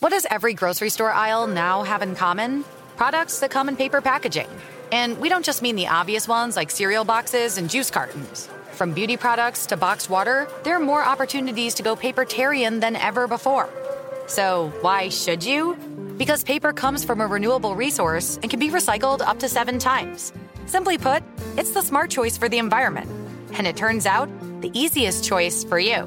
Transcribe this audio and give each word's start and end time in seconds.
What 0.00 0.10
does 0.10 0.28
every 0.30 0.54
grocery 0.54 0.90
store 0.90 1.10
aisle 1.10 1.48
now 1.48 1.82
have 1.82 2.02
in 2.02 2.14
common? 2.14 2.64
Products 2.96 3.40
that 3.40 3.50
come 3.50 3.68
in 3.68 3.74
paper 3.74 4.00
packaging. 4.00 4.46
And 4.92 5.18
we 5.18 5.28
don't 5.28 5.44
just 5.44 5.60
mean 5.60 5.74
the 5.74 5.88
obvious 5.88 6.28
ones 6.28 6.54
like 6.54 6.70
cereal 6.70 7.04
boxes 7.04 7.58
and 7.58 7.68
juice 7.68 7.90
cartons. 7.90 8.48
From 8.70 8.92
beauty 8.92 9.16
products 9.16 9.66
to 9.66 9.76
boxed 9.76 10.08
water, 10.08 10.46
there 10.62 10.76
are 10.76 10.80
more 10.80 11.04
opportunities 11.04 11.74
to 11.74 11.82
go 11.82 11.96
papertarian 11.96 12.80
than 12.80 12.94
ever 12.94 13.26
before. 13.26 13.68
So, 14.28 14.72
why 14.82 15.08
should 15.08 15.42
you? 15.42 15.74
Because 16.16 16.44
paper 16.44 16.72
comes 16.72 17.04
from 17.04 17.20
a 17.20 17.26
renewable 17.26 17.74
resource 17.74 18.38
and 18.40 18.48
can 18.48 18.60
be 18.60 18.70
recycled 18.70 19.20
up 19.20 19.40
to 19.40 19.48
seven 19.48 19.80
times. 19.80 20.32
Simply 20.66 20.96
put, 20.96 21.24
it's 21.56 21.72
the 21.72 21.82
smart 21.82 22.08
choice 22.08 22.38
for 22.38 22.48
the 22.48 22.58
environment. 22.58 23.10
And 23.54 23.66
it 23.66 23.76
turns 23.76 24.06
out, 24.06 24.28
the 24.60 24.70
easiest 24.78 25.24
choice 25.24 25.64
for 25.64 25.80
you. 25.80 26.06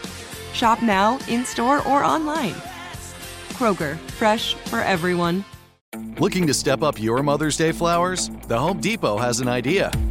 Shop 0.53 0.81
now, 0.81 1.19
in 1.27 1.45
store, 1.45 1.85
or 1.87 2.03
online. 2.03 2.55
Kroger, 3.53 3.97
fresh 4.11 4.55
for 4.55 4.79
everyone. 4.79 5.43
Looking 6.19 6.47
to 6.47 6.53
step 6.53 6.83
up 6.83 7.01
your 7.01 7.21
Mother's 7.23 7.57
Day 7.57 7.71
flowers? 7.71 8.29
The 8.47 8.57
Home 8.57 8.79
Depot 8.79 9.17
has 9.17 9.39
an 9.39 9.47
idea. 9.47 9.91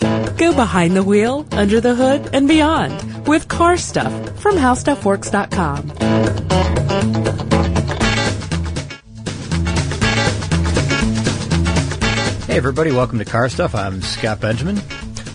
Go 0.00 0.54
behind 0.54 0.96
the 0.96 1.02
wheel, 1.04 1.46
under 1.52 1.80
the 1.80 1.94
hood, 1.94 2.30
and 2.32 2.48
beyond 2.48 3.26
with 3.28 3.48
car 3.48 3.76
stuff 3.76 4.12
from 4.40 4.56
howstuffworks.com. 4.56 5.92
Hey, 12.48 12.58
everybody, 12.58 12.90
welcome 12.92 13.18
to 13.18 13.24
Car 13.24 13.48
Stuff. 13.48 13.74
I'm 13.74 14.02
Scott 14.02 14.40
Benjamin. 14.40 14.78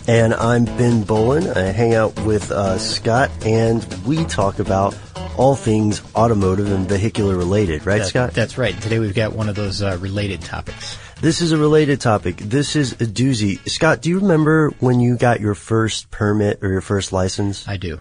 And 0.08 0.36
I'm 0.36 0.66
Ben 0.66 1.02
Bowlin. 1.04 1.48
I 1.50 1.62
hang 1.72 1.96
out 1.96 2.16
with 2.26 2.52
uh, 2.52 2.78
Scott, 2.78 3.32
and 3.44 3.84
we 4.06 4.24
talk 4.26 4.60
about 4.60 4.96
all 5.36 5.56
things 5.56 6.02
automotive 6.16 6.72
and 6.72 6.88
vehicular 6.88 7.36
related, 7.36 7.86
right, 7.88 8.00
That- 8.00 8.08
Scott? 8.08 8.34
That's 8.34 8.58
right. 8.60 8.80
Today 8.82 9.00
we've 9.00 9.16
got 9.16 9.34
one 9.34 9.50
of 9.50 9.56
those 9.56 9.82
uh, 9.82 9.98
related 10.00 10.42
topics. 10.42 10.98
This 11.20 11.42
is 11.42 11.52
a 11.52 11.58
related 11.58 12.00
topic. 12.00 12.38
This 12.38 12.76
is 12.76 12.94
a 12.94 13.06
doozy. 13.06 13.68
Scott, 13.68 14.02
do 14.02 14.10
you 14.10 14.20
remember 14.20 14.70
when 14.80 15.00
you 15.00 15.18
got 15.18 15.40
your 15.40 15.56
first 15.56 16.12
permit 16.12 16.60
or 16.62 16.70
your 16.70 16.82
first 16.82 17.12
license? 17.12 17.68
I 17.68 17.78
do. 17.78 18.00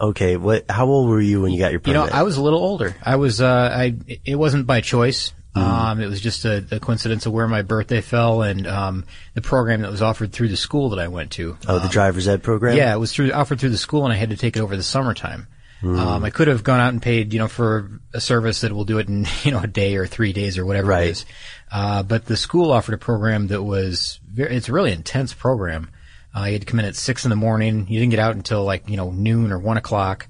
Okay, 0.00 0.36
what? 0.36 0.64
How 0.70 0.86
old 0.86 1.08
were 1.08 1.20
you 1.20 1.42
when 1.42 1.52
you 1.52 1.58
got 1.58 1.70
your 1.70 1.80
permit? 1.80 2.00
You 2.00 2.06
know, 2.06 2.12
I 2.12 2.22
was 2.22 2.38
a 2.38 2.42
little 2.42 2.58
older. 2.60 2.96
I 3.02 3.16
was, 3.16 3.40
uh, 3.40 3.70
I, 3.72 3.94
it 4.24 4.36
wasn't 4.36 4.66
by 4.66 4.80
choice. 4.80 5.32
Mm-hmm. 5.54 5.68
Um, 5.70 6.00
it 6.00 6.06
was 6.06 6.20
just 6.20 6.44
a, 6.44 6.64
a 6.70 6.80
coincidence 6.80 7.24
of 7.26 7.32
where 7.32 7.48
my 7.48 7.62
birthday 7.62 8.00
fell 8.02 8.42
and, 8.42 8.66
um, 8.66 9.04
the 9.34 9.40
program 9.42 9.82
that 9.82 9.90
was 9.90 10.02
offered 10.02 10.32
through 10.32 10.48
the 10.48 10.56
school 10.56 10.90
that 10.90 10.98
I 10.98 11.08
went 11.08 11.30
to. 11.32 11.56
oh, 11.68 11.78
the 11.78 11.88
driver's 11.88 12.28
ed 12.28 12.42
program. 12.42 12.76
Yeah, 12.76 12.94
it 12.94 12.98
was 12.98 13.12
through, 13.12 13.32
offered 13.32 13.58
through 13.60 13.70
the 13.70 13.78
school 13.78 14.04
and 14.04 14.12
I 14.12 14.16
had 14.16 14.30
to 14.30 14.36
take 14.36 14.56
it 14.56 14.60
over 14.60 14.76
the 14.76 14.82
summertime. 14.82 15.46
Mm-hmm. 15.82 15.98
Um, 15.98 16.24
I 16.24 16.30
could 16.30 16.48
have 16.48 16.62
gone 16.64 16.80
out 16.80 16.92
and 16.92 17.00
paid, 17.02 17.32
you 17.32 17.38
know, 17.38 17.48
for 17.48 18.00
a 18.12 18.20
service 18.20 18.62
that 18.62 18.72
will 18.72 18.84
do 18.84 18.98
it 18.98 19.08
in, 19.08 19.26
you 19.44 19.50
know, 19.50 19.60
a 19.60 19.66
day 19.66 19.96
or 19.96 20.06
three 20.06 20.32
days 20.34 20.58
or 20.58 20.66
whatever 20.66 20.88
Right. 20.88 21.06
it 21.06 21.10
is. 21.10 21.26
Uh, 21.70 22.02
but 22.02 22.26
the 22.26 22.36
school 22.36 22.70
offered 22.70 22.94
a 22.94 22.98
program 22.98 23.48
that 23.48 23.62
was 23.62 24.20
very, 24.28 24.56
it's 24.56 24.68
a 24.68 24.72
really 24.72 24.92
intense 24.92 25.34
program. 25.34 25.90
Uh, 26.36 26.44
you 26.44 26.52
had 26.52 26.62
to 26.62 26.66
come 26.66 26.78
in 26.78 26.86
at 26.86 26.96
six 26.96 27.24
in 27.24 27.30
the 27.30 27.36
morning. 27.36 27.86
You 27.88 27.98
didn't 27.98 28.10
get 28.10 28.20
out 28.20 28.36
until 28.36 28.64
like, 28.64 28.88
you 28.88 28.96
know, 28.96 29.10
noon 29.10 29.52
or 29.52 29.58
one 29.58 29.76
o'clock. 29.76 30.28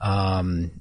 Um, 0.00 0.80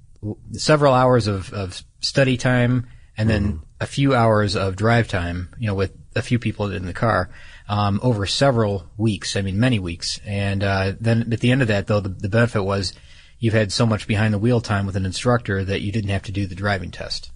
several 0.53 0.93
hours 0.93 1.27
of, 1.27 1.53
of 1.53 1.81
study 1.99 2.37
time 2.37 2.87
and 3.17 3.29
then 3.29 3.61
a 3.79 3.85
few 3.85 4.15
hours 4.15 4.55
of 4.55 4.75
drive 4.75 5.07
time, 5.07 5.53
you 5.59 5.67
know, 5.67 5.75
with 5.75 5.95
a 6.15 6.21
few 6.21 6.39
people 6.39 6.71
in 6.71 6.85
the 6.85 6.93
car, 6.93 7.29
um, 7.69 7.99
over 8.03 8.25
several 8.25 8.89
weeks. 8.97 9.35
I 9.35 9.41
mean, 9.41 9.59
many 9.59 9.79
weeks. 9.79 10.19
And, 10.25 10.63
uh, 10.63 10.93
then 10.99 11.31
at 11.31 11.39
the 11.39 11.51
end 11.51 11.61
of 11.61 11.67
that 11.67 11.87
though, 11.87 11.99
the, 11.99 12.09
the 12.09 12.29
benefit 12.29 12.63
was 12.63 12.93
you've 13.39 13.53
had 13.53 13.71
so 13.71 13.85
much 13.85 14.07
behind 14.07 14.33
the 14.33 14.39
wheel 14.39 14.61
time 14.61 14.85
with 14.85 14.95
an 14.95 15.05
instructor 15.05 15.63
that 15.63 15.81
you 15.81 15.91
didn't 15.91 16.09
have 16.09 16.23
to 16.23 16.31
do 16.31 16.47
the 16.47 16.55
driving 16.55 16.91
test. 16.91 17.31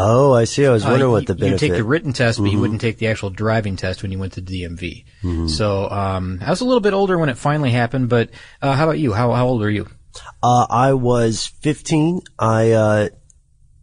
Oh, 0.00 0.32
I 0.32 0.44
see. 0.44 0.64
I 0.66 0.70
was 0.70 0.84
wondering 0.84 1.10
Uh, 1.10 1.12
what 1.12 1.26
the 1.26 1.34
benefit. 1.34 1.62
You 1.62 1.68
take 1.68 1.76
the 1.76 1.84
written 1.84 2.12
test, 2.12 2.38
but 2.38 2.44
Mm-hmm. 2.44 2.52
you 2.54 2.60
wouldn't 2.60 2.80
take 2.80 2.98
the 2.98 3.08
actual 3.08 3.30
driving 3.30 3.76
test 3.76 4.02
when 4.02 4.12
you 4.12 4.18
went 4.18 4.34
to 4.34 4.42
DMV. 4.42 5.04
So, 5.48 5.90
um, 5.90 6.38
I 6.44 6.50
was 6.50 6.60
a 6.60 6.64
little 6.64 6.80
bit 6.80 6.92
older 6.92 7.18
when 7.18 7.28
it 7.28 7.36
finally 7.38 7.70
happened, 7.70 8.08
but, 8.08 8.30
uh, 8.62 8.72
how 8.74 8.84
about 8.84 8.98
you? 8.98 9.12
How, 9.12 9.32
how 9.32 9.46
old 9.46 9.62
are 9.62 9.70
you? 9.70 9.88
Uh, 10.42 10.66
I 10.70 10.92
was 10.94 11.46
15. 11.46 12.20
I, 12.38 12.70
uh, 12.72 13.08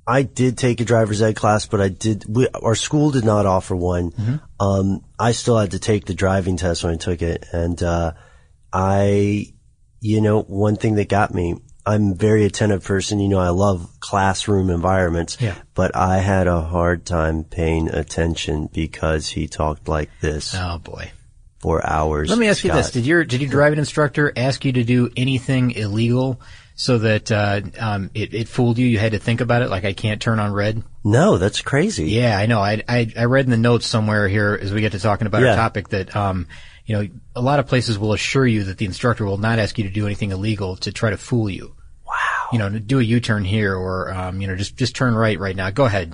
I 0.07 0.21
did 0.23 0.57
take 0.57 0.79
a 0.81 0.85
driver's 0.85 1.21
ed 1.21 1.35
class, 1.35 1.65
but 1.65 1.81
I 1.81 1.89
did, 1.89 2.25
we, 2.27 2.47
our 2.49 2.75
school 2.75 3.11
did 3.11 3.25
not 3.25 3.45
offer 3.45 3.75
one. 3.75 4.11
Mm-hmm. 4.11 4.35
Um, 4.59 5.01
I 5.19 5.31
still 5.33 5.57
had 5.57 5.71
to 5.71 5.79
take 5.79 6.05
the 6.05 6.13
driving 6.13 6.57
test 6.57 6.83
when 6.83 6.93
I 6.93 6.97
took 6.97 7.21
it. 7.21 7.45
And, 7.51 7.81
uh, 7.83 8.13
I, 8.71 9.47
you 10.01 10.21
know, 10.21 10.41
one 10.41 10.75
thing 10.75 10.95
that 10.95 11.09
got 11.09 11.33
me, 11.33 11.55
I'm 11.85 12.11
a 12.13 12.15
very 12.15 12.45
attentive 12.45 12.83
person. 12.83 13.19
You 13.19 13.29
know, 13.29 13.39
I 13.39 13.49
love 13.49 13.87
classroom 13.99 14.69
environments, 14.69 15.37
Yeah. 15.39 15.55
but 15.75 15.95
I 15.95 16.17
had 16.19 16.47
a 16.47 16.61
hard 16.61 17.05
time 17.05 17.43
paying 17.43 17.89
attention 17.89 18.69
because 18.73 19.27
he 19.29 19.47
talked 19.47 19.87
like 19.87 20.09
this 20.21 20.55
Oh 20.57 20.79
boy. 20.79 21.11
for 21.59 21.85
hours. 21.85 22.29
Let 22.29 22.39
me 22.39 22.47
ask 22.47 22.63
you 22.63 22.71
this: 22.71 22.91
Did 22.91 23.05
your 23.05 23.23
did 23.23 23.41
your 23.41 23.49
driving 23.51 23.79
instructor 23.79 24.31
ask 24.35 24.65
you 24.65 24.71
to 24.73 24.83
do 24.83 25.09
anything 25.15 25.71
illegal 25.71 26.41
so 26.77 26.97
that 26.97 27.31
uh, 27.31 27.61
um, 27.79 28.09
it, 28.13 28.33
it 28.33 28.47
fooled 28.47 28.77
you? 28.77 28.85
You 28.87 28.97
had 28.99 29.11
to 29.13 29.19
think 29.19 29.41
about 29.41 29.61
it, 29.61 29.69
like 29.69 29.85
I 29.85 29.93
can't 29.93 30.21
turn 30.21 30.39
on 30.39 30.53
red. 30.53 30.83
No, 31.03 31.37
that's 31.37 31.61
crazy. 31.61 32.09
Yeah, 32.09 32.37
I 32.37 32.47
know. 32.47 32.59
I 32.61 32.81
I, 32.89 33.11
I 33.17 33.25
read 33.25 33.45
in 33.45 33.51
the 33.51 33.57
notes 33.57 33.85
somewhere 33.85 34.27
here 34.27 34.57
as 34.59 34.73
we 34.73 34.81
get 34.81 34.93
to 34.93 34.99
talking 34.99 35.27
about 35.27 35.41
Yeah. 35.43 35.51
our 35.51 35.55
topic 35.55 35.89
that 35.89 36.15
um, 36.15 36.47
you 36.85 36.95
know 36.97 37.07
a 37.35 37.41
lot 37.41 37.59
of 37.59 37.67
places 37.67 37.97
will 37.99 38.13
assure 38.13 38.45
you 38.47 38.63
that 38.65 38.77
the 38.79 38.85
instructor 38.85 39.23
will 39.25 39.37
not 39.37 39.59
ask 39.59 39.77
you 39.77 39.83
to 39.85 39.89
do 39.91 40.05
anything 40.07 40.31
illegal 40.31 40.75
to 40.77 40.91
try 40.91 41.11
to 41.11 41.17
fool 41.17 41.49
you. 41.49 41.74
You 42.51 42.59
know, 42.59 42.69
do 42.69 42.99
a 42.99 43.03
U 43.03 43.19
turn 43.19 43.43
here 43.43 43.75
or 43.75 44.13
um, 44.13 44.41
you 44.41 44.47
know 44.47 44.55
just 44.55 44.77
just 44.77 44.95
turn 44.95 45.15
right 45.15 45.39
right 45.39 45.55
now. 45.55 45.69
Go 45.71 45.85
ahead. 45.85 46.13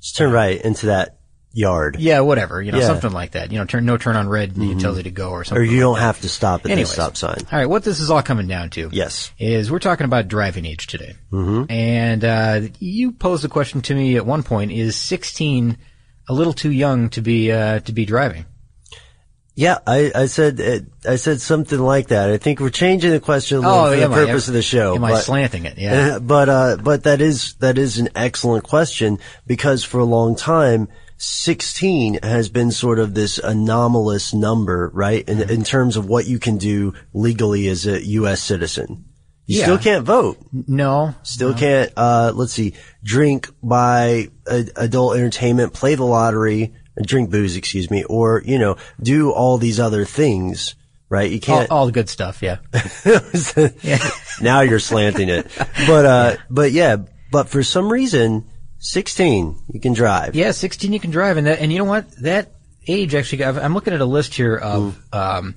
Just 0.00 0.16
turn 0.16 0.30
right 0.32 0.60
into 0.60 0.86
that 0.86 1.18
yard. 1.56 1.96
Yeah, 1.98 2.20
whatever. 2.20 2.60
You 2.60 2.72
know, 2.72 2.78
Yeah. 2.78 2.86
something 2.88 3.12
like 3.12 3.30
that. 3.32 3.52
You 3.52 3.58
know, 3.58 3.64
turn 3.64 3.86
no 3.86 3.96
turn 3.96 4.16
on 4.16 4.28
red. 4.28 4.56
You 4.56 4.78
tell 4.78 4.96
you 4.96 5.04
to 5.04 5.10
go 5.10 5.30
or 5.30 5.44
something. 5.44 5.62
Or 5.62 5.64
you 5.64 5.80
don't 5.80 5.94
that. 5.94 6.00
have 6.02 6.20
to 6.22 6.28
stop 6.28 6.64
at 6.64 6.70
Anyways. 6.72 6.88
the 6.88 6.94
stop 6.94 7.16
sign. 7.16 7.38
All 7.50 7.58
right, 7.58 7.66
what 7.68 7.84
this 7.84 8.00
is 8.00 8.10
all 8.10 8.22
coming 8.22 8.46
down 8.48 8.70
to 8.70 8.90
Yes. 8.92 9.30
is 9.38 9.70
we're 9.70 9.78
talking 9.78 10.04
about 10.04 10.26
driving 10.28 10.66
age 10.66 10.86
today. 10.88 11.14
Mm-hmm. 11.32 11.70
And 11.72 12.24
uh, 12.24 12.60
you 12.80 13.12
posed 13.12 13.44
a 13.44 13.48
question 13.48 13.80
to 13.82 13.94
me 13.94 14.16
at 14.16 14.26
one 14.26 14.42
point: 14.42 14.72
Is 14.72 14.96
16 14.96 15.78
a 16.28 16.32
little 16.34 16.52
too 16.52 16.72
young 16.72 17.08
to 17.10 17.20
be 17.22 17.52
uh, 17.52 17.78
to 17.80 17.92
be 17.92 18.04
driving? 18.04 18.44
Yeah, 19.56 19.78
I, 19.86 20.10
I 20.14 20.26
said 20.26 20.58
it, 20.58 20.86
I 21.08 21.14
said 21.16 21.40
something 21.40 21.78
like 21.78 22.08
that. 22.08 22.28
I 22.30 22.38
think 22.38 22.58
we're 22.58 22.70
changing 22.70 23.12
the 23.12 23.20
question 23.20 23.58
a 23.58 23.60
little 23.60 23.84
for 23.84 23.90
the 23.96 24.02
am 24.02 24.12
I- 24.12 24.16
purpose 24.16 24.48
of 24.48 24.54
the 24.54 24.62
show. 24.62 24.96
Am 24.96 25.04
I 25.04 25.14
slanting 25.20 25.64
it? 25.64 25.78
Yeah. 25.78 26.16
Uh, 26.16 26.18
but 26.34 26.48
uh, 26.48 26.76
but 26.82 27.04
that 27.04 27.20
is 27.20 27.54
that 27.60 27.78
is 27.78 27.98
an 27.98 28.08
excellent 28.16 28.64
question 28.64 29.18
because 29.46 29.84
for 29.84 30.00
a 30.00 30.04
long 30.04 30.34
time, 30.34 30.88
sixteen 31.18 32.18
has 32.22 32.48
been 32.48 32.70
sort 32.72 32.98
of 32.98 33.14
this 33.14 33.38
anomalous 33.38 34.34
number, 34.34 34.90
right? 34.94 35.28
In, 35.28 35.38
Mm-hmm. 35.38 35.50
in 35.50 35.62
terms 35.64 35.96
of 35.96 36.06
what 36.08 36.26
you 36.26 36.38
can 36.38 36.58
do 36.58 36.94
legally 37.12 37.68
as 37.68 37.86
a 37.86 38.04
U.S. 38.06 38.42
citizen. 38.42 39.04
You 39.46 39.58
Yeah. 39.58 39.64
still 39.64 39.78
can't 39.78 40.04
vote. 40.06 40.38
no. 40.52 41.14
Still 41.22 41.52
can't, 41.52 41.92
uh, 41.98 42.32
let's 42.34 42.54
see, 42.54 42.72
drink, 43.02 43.48
buy 43.62 44.30
uh, 44.46 44.62
adult 44.76 45.16
entertainment, 45.16 45.74
play 45.74 45.96
the 45.96 46.04
lottery, 46.04 46.72
uh, 46.72 46.83
drink 47.02 47.30
booze, 47.30 47.56
excuse 47.56 47.90
me, 47.90 48.04
or, 48.04 48.42
you 48.44 48.58
know, 48.58 48.76
do 49.00 49.30
all 49.30 49.58
these 49.58 49.80
other 49.80 50.04
things, 50.04 50.74
right? 51.08 51.30
You 51.30 51.40
can't, 51.40 51.70
all 51.70 51.86
the 51.86 51.92
good 51.92 52.08
stuff. 52.08 52.42
Yeah. 52.42 52.58
now 54.40 54.60
you're 54.60 54.78
slanting 54.78 55.28
it. 55.28 55.46
But, 55.86 56.06
uh, 56.06 56.36
but 56.50 56.72
yeah, 56.72 56.96
but 57.30 57.48
for 57.48 57.62
some 57.62 57.90
reason, 57.92 58.48
16, 58.78 59.56
you 59.72 59.80
can 59.80 59.92
drive. 59.92 60.34
Yeah. 60.34 60.52
16 60.52 60.92
you 60.92 61.00
can 61.00 61.10
drive, 61.10 61.36
and 61.36 61.46
that, 61.46 61.60
and 61.60 61.72
you 61.72 61.78
know 61.78 61.84
what? 61.84 62.10
That 62.22 62.52
age 62.86 63.14
actually, 63.14 63.44
I'm 63.44 63.74
looking 63.74 63.94
at 63.94 64.00
a 64.00 64.06
list 64.06 64.34
here 64.34 64.56
of 64.56 64.98
um, 65.12 65.54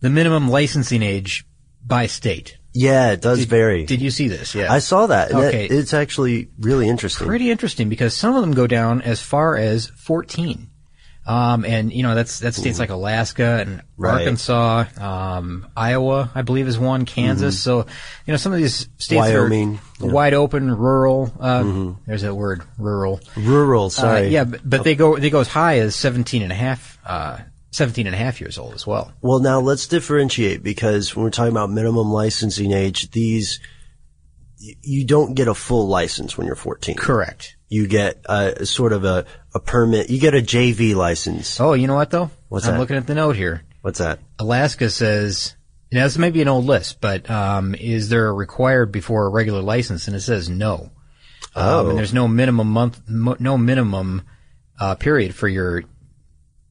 the 0.00 0.10
minimum 0.10 0.48
licensing 0.48 1.02
age 1.02 1.44
by 1.84 2.06
state. 2.06 2.58
Yeah, 2.76 3.12
it 3.12 3.20
does 3.22 3.44
vary. 3.44 3.84
Did 3.86 4.02
you 4.02 4.10
see 4.10 4.28
this? 4.28 4.54
Yeah. 4.54 4.70
I 4.72 4.80
saw 4.80 5.06
that. 5.06 5.30
and 5.30 5.42
that- 5.42 5.48
Okay. 5.48 5.64
it's 5.66 5.94
actually 5.94 6.48
really 6.60 6.88
interesting. 6.88 7.26
Pretty 7.26 7.50
interesting 7.50 7.88
because 7.88 8.12
some 8.14 8.34
of 8.36 8.42
them 8.42 8.52
go 8.52 8.66
down 8.66 9.00
as 9.02 9.20
far 9.22 9.56
as 9.56 9.86
14. 9.96 10.68
Um, 11.26 11.64
and 11.64 11.92
you 11.92 12.04
know, 12.04 12.14
that's, 12.14 12.38
that's 12.38 12.56
states 12.56 12.78
like 12.78 12.90
Alaska 12.90 13.58
and 13.66 13.82
Right. 13.96 14.20
Arkansas, 14.20 14.84
um, 15.00 15.66
Iowa, 15.76 16.30
I 16.34 16.42
believe 16.42 16.68
is 16.68 16.78
one, 16.78 17.04
Kansas. 17.04 17.58
So, 17.58 17.78
you 18.26 18.32
know, 18.32 18.36
some 18.36 18.52
of 18.52 18.58
these 18.58 18.88
states 18.98 19.24
Mm-hmm. 19.26 19.34
Wyoming, 19.38 19.68
are 19.70 19.72
yeah. 19.72 19.78
Mm-hmm. 20.06 20.12
wide 20.12 20.34
open, 20.34 20.70
rural, 20.76 21.32
uh, 21.40 21.64
there's 22.06 22.22
that 22.22 22.34
word, 22.34 22.62
rural. 22.78 23.18
Rural, 23.36 23.86
Uh, 23.86 23.88
sorry. 23.88 24.28
yeah, 24.28 24.44
but, 24.44 24.60
but 24.68 24.84
they 24.84 24.94
go, 24.94 25.16
they 25.18 25.30
go 25.30 25.40
as 25.40 25.48
high 25.48 25.80
as 25.80 25.96
17 25.96 26.42
and 26.42 26.52
a 26.52 26.54
half, 26.54 26.96
uh, 27.04 27.38
17 27.76 28.06
and 28.06 28.14
a 28.14 28.18
half 28.18 28.40
years 28.40 28.56
old 28.58 28.74
as 28.74 28.86
well. 28.86 29.12
Well, 29.20 29.40
now 29.40 29.60
let's 29.60 29.86
differentiate 29.86 30.62
because 30.62 31.14
when 31.14 31.24
we're 31.24 31.30
talking 31.30 31.52
about 31.52 31.70
minimum 31.70 32.10
licensing 32.10 32.72
age, 32.72 33.10
these, 33.10 33.60
you 34.58 35.04
don't 35.04 35.34
get 35.34 35.48
a 35.48 35.54
full 35.54 35.86
license 35.86 36.36
when 36.38 36.46
you're 36.46 36.56
14. 36.56 36.96
Correct. 36.96 37.56
You 37.68 37.86
get 37.86 38.24
a 38.28 38.64
sort 38.64 38.92
of 38.92 39.04
a, 39.04 39.26
a 39.54 39.60
permit. 39.60 40.08
You 40.08 40.18
get 40.20 40.34
a 40.34 40.38
JV 40.38 40.94
license. 40.94 41.60
Oh, 41.60 41.74
you 41.74 41.86
know 41.86 41.94
what 41.96 42.10
though? 42.10 42.30
What's 42.48 42.66
I'm 42.66 42.74
that? 42.74 42.80
looking 42.80 42.96
at 42.96 43.06
the 43.06 43.14
note 43.14 43.36
here. 43.36 43.62
What's 43.82 43.98
that? 43.98 44.20
Alaska 44.38 44.88
says, 44.88 45.54
now 45.92 46.04
this 46.04 46.16
may 46.18 46.30
be 46.30 46.42
an 46.42 46.48
old 46.48 46.64
list, 46.64 47.00
but 47.00 47.28
um, 47.30 47.74
is 47.74 48.08
there 48.08 48.28
a 48.28 48.32
required 48.32 48.90
before 48.90 49.26
a 49.26 49.30
regular 49.30 49.60
license? 49.62 50.06
And 50.06 50.16
it 50.16 50.20
says 50.20 50.48
no. 50.48 50.90
Um, 51.54 51.86
Oh. 51.86 51.88
and 51.90 51.98
there's 51.98 52.14
no 52.14 52.26
minimum 52.28 52.68
month, 52.70 53.00
no 53.08 53.58
minimum 53.58 54.22
uh, 54.80 54.94
period 54.94 55.34
for 55.34 55.48
your. 55.48 55.84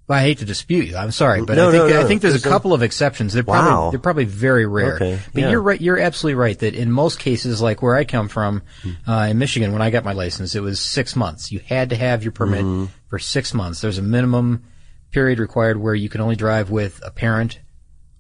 I 0.08 0.22
hate 0.22 0.38
to 0.40 0.46
dispute 0.46 0.88
you. 0.88 0.98
I'm 0.98 1.10
sorry, 1.12 1.42
but 1.44 1.56
No, 1.58 1.70
I 1.70 1.72
think 1.72 1.84
no, 1.86 1.90
no. 1.90 2.00
I 2.02 2.04
think 2.08 2.22
there's, 2.22 2.34
There's 2.36 2.46
a 2.46 2.50
couple 2.50 2.74
of 2.74 2.84
exceptions. 2.84 3.34
They're 3.34 3.44
Wow. 3.44 3.62
probably 3.64 3.92
they're 3.92 4.00
probably 4.00 4.26
very 4.26 4.66
rare. 4.68 4.96
Okay, 4.96 5.20
But 5.34 5.42
yeah. 5.42 5.50
you're 5.50 5.62
right. 5.62 5.82
You're 5.82 5.98
absolutely 6.00 6.36
right 6.36 6.60
that 6.60 6.76
in 6.76 6.92
most 6.92 7.18
cases, 7.20 7.60
like 7.62 7.82
where 7.82 7.96
I 7.96 8.04
come 8.04 8.28
from 8.28 8.62
uh, 9.08 9.28
in 9.32 9.40
Michigan, 9.40 9.72
when 9.74 9.82
I 9.82 9.90
got 9.90 10.04
my 10.04 10.14
license, 10.14 10.54
it 10.54 10.60
was 10.62 10.80
six 10.80 11.16
months. 11.16 11.52
You 11.52 11.60
had 11.66 11.90
to 11.90 11.96
have 11.96 12.24
your 12.24 12.32
permit 12.34 12.64
Mm-hmm. 12.66 12.86
for 13.08 13.18
six 13.18 13.54
months. 13.54 13.82
There's 13.82 13.98
a 13.98 14.04
minimum 14.04 14.64
period 15.12 15.40
required 15.40 15.78
where 15.78 15.96
you 15.96 16.10
can 16.10 16.22
only 16.22 16.36
drive 16.36 16.70
with 16.70 17.02
a 17.04 17.10
parent 17.10 17.60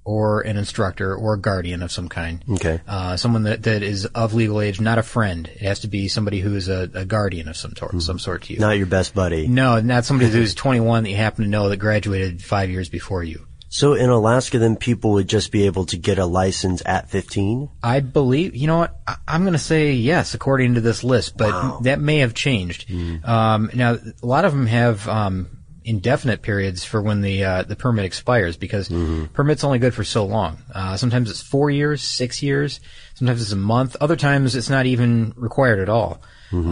or 0.06 0.42
an 0.42 0.56
instructor 0.56 1.14
or 1.16 1.34
a 1.34 1.40
guardian 1.40 1.82
of 1.82 1.92
some 1.92 2.08
kind. 2.08 2.44
Okay. 2.52 2.80
Uh, 2.88 3.18
someone 3.18 3.44
that, 3.44 3.64
that 3.64 3.84
is 3.84 4.06
of 4.06 4.34
legal 4.34 4.62
age, 4.62 4.80
not 4.80 4.98
a 5.00 5.04
friend. 5.04 5.48
It 5.48 5.62
has 5.62 5.80
to 5.82 5.88
be 5.88 6.08
somebody 6.08 6.40
who 6.40 6.56
is 6.56 6.70
a, 6.70 6.90
a 6.94 7.04
guardian 7.04 7.50
of 7.50 7.58
some 7.58 7.76
sort, 7.76 8.02
some 8.02 8.20
sort 8.20 8.44
to 8.44 8.54
you. 8.54 8.60
Not 8.60 8.78
your 8.78 8.86
best 8.86 9.16
buddy. 9.16 9.48
No, 9.48 9.82
not 9.82 10.06
somebody 10.06 10.30
who's 10.30 10.54
21 10.56 11.04
that 11.04 11.10
you 11.10 11.16
happen 11.16 11.44
to 11.44 11.50
know 11.50 11.70
that 11.70 11.78
graduated 11.78 12.44
five 12.44 12.70
years 12.70 12.88
before 12.88 13.24
you. 13.24 13.48
So 13.68 13.94
in 13.94 14.10
Alaska, 14.10 14.60
then 14.60 14.78
people 14.78 15.14
would 15.14 15.28
just 15.28 15.52
be 15.52 15.66
able 15.66 15.86
to 15.88 15.98
get 15.98 16.18
a 16.18 16.26
license 16.26 16.82
at 16.86 17.10
15? 17.10 17.70
I 17.84 18.00
believe, 18.00 18.56
you 18.56 18.68
know 18.68 18.78
what, 18.78 18.96
I, 19.06 19.18
I'm 19.28 19.42
going 19.42 19.54
to 19.54 19.60
say 19.60 19.94
yes, 19.94 20.34
according 20.34 20.76
to 20.76 20.82
this 20.82 21.04
list, 21.04 21.36
but 21.36 21.82
that 21.82 22.00
may 22.00 22.20
have 22.20 22.34
changed. 22.34 22.90
Um, 23.26 23.72
now, 23.74 23.96
a 23.96 24.26
lot 24.26 24.46
of 24.46 24.54
them 24.54 24.68
have, 24.68 25.10
um, 25.10 25.65
indefinite 25.86 26.42
periods 26.42 26.84
for 26.84 27.02
when 27.02 27.22
the, 27.22 27.44
uh, 27.44 27.64
the 27.64 27.76
permit 27.76 28.04
expires 28.06 28.58
because 28.58 28.90
permit's 29.34 29.64
only 29.64 29.80
good 29.80 29.94
for 29.94 30.04
so 30.04 30.26
long. 30.26 30.58
Uh, 30.74 30.98
sometimes 30.98 31.30
it's 31.30 31.42
four 31.42 31.70
years, 31.70 32.02
six 32.02 32.42
years, 32.44 32.80
sometimes 33.14 33.42
it's 33.42 33.52
a 33.52 33.56
month, 33.56 33.96
other 34.02 34.16
times 34.16 34.56
it's 34.56 34.70
not 34.70 34.86
even 34.86 35.34
required 35.36 35.80
at 35.80 35.90
all. 35.90 36.22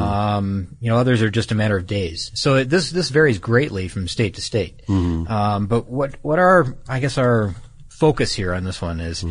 Um, 0.01 0.77
you 0.79 0.89
know, 0.89 0.97
others 0.97 1.21
are 1.21 1.29
just 1.29 1.51
a 1.51 1.55
matter 1.55 1.75
of 1.77 1.85
days. 1.87 2.31
So 2.35 2.55
it, 2.55 2.69
this, 2.69 2.89
this 2.91 3.09
varies 3.09 3.37
greatly 3.39 3.87
from 3.87 4.07
state 4.07 4.35
to 4.35 4.41
state. 4.41 4.81
Um, 5.27 5.67
but 5.67 5.87
what, 5.89 6.15
what 6.21 6.39
our, 6.39 6.75
I 6.87 6.99
guess 6.99 7.17
our 7.17 7.53
focus 7.89 8.33
here 8.33 8.53
on 8.53 8.63
this 8.63 8.81
one 8.81 8.99
is, 8.99 9.25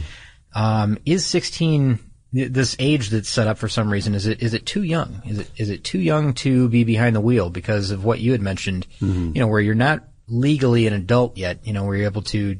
um, 0.55 0.99
is 1.06 1.25
16 1.26 1.99
th- 1.99 2.08
this 2.32 2.75
age 2.79 3.11
that's 3.11 3.29
set 3.29 3.46
up 3.46 3.58
for 3.58 3.69
some 3.69 3.90
reason 3.93 4.14
is 4.14 4.26
it 4.26 4.43
is 4.43 4.55
it 4.55 4.64
too 4.67 4.82
young? 4.82 5.20
Is 5.26 5.38
it 5.40 5.50
is 5.56 5.69
it 5.70 5.84
too 5.84 5.99
young 6.00 6.32
to 6.34 6.69
be 6.69 6.84
behind 6.84 7.14
the 7.14 7.20
wheel 7.20 7.50
because 7.50 7.90
of 7.90 8.05
what 8.05 8.20
you 8.20 8.32
had 8.32 8.40
mentioned? 8.40 8.87
You 9.00 9.32
know 9.34 9.49
where 9.49 9.61
you're 9.61 9.75
not 9.75 10.05
legally 10.29 10.87
an 10.87 10.94
adult 10.94 11.37
yet 11.37 11.67
you 11.67 11.73
know 11.75 11.84
where 11.84 11.96
you're 11.96 12.06
able 12.06 12.23
to 12.23 12.56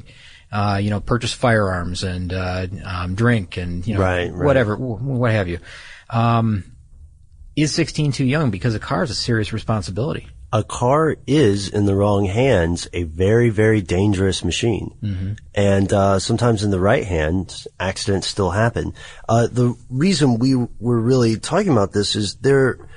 uh, 0.51 0.79
you 0.83 0.91
know 0.91 1.01
purchase 1.01 1.33
firearms 1.33 2.03
and 2.03 2.33
uh, 2.33 2.67
um, 2.85 3.15
drink 3.15 3.57
and 3.57 3.87
you 3.87 3.95
know 3.95 4.01
Right, 4.01 4.31
right. 4.31 4.45
whatever 4.45 4.77
wh- 4.77 5.03
what 5.03 5.31
have 5.33 5.49
you. 5.49 5.59
Um, 6.11 6.65
is 7.57 7.75
16 7.75 8.13
too 8.13 8.25
young 8.25 8.51
because 8.51 8.75
a 8.75 8.79
car 8.79 9.03
is 9.03 9.11
a 9.11 9.15
serious 9.15 9.53
responsibility 9.53 10.27
a 10.53 10.63
car 10.63 11.17
is 11.27 11.69
in 11.69 11.87
the 11.87 11.95
wrong 11.95 12.27
hands 12.27 12.87
a 12.93 13.05
very 13.05 13.49
very 13.49 13.81
dangerous 13.81 14.45
machine 14.45 14.95
mm-hmm. 15.03 15.33
and 15.55 15.93
uh, 15.93 16.19
sometimes 16.19 16.63
in 16.63 16.71
the 16.71 16.81
right 16.81 17.05
hands 17.05 17.67
accidents 17.81 18.27
still 18.27 18.51
happen 18.51 18.93
uh, 19.29 19.47
the 19.47 19.75
reason 19.89 20.39
we 20.39 20.55
were 20.55 21.01
really 21.01 21.39
talking 21.39 21.73
about 21.73 21.93
this 21.93 22.15
is 22.17 22.37
there 22.37 22.89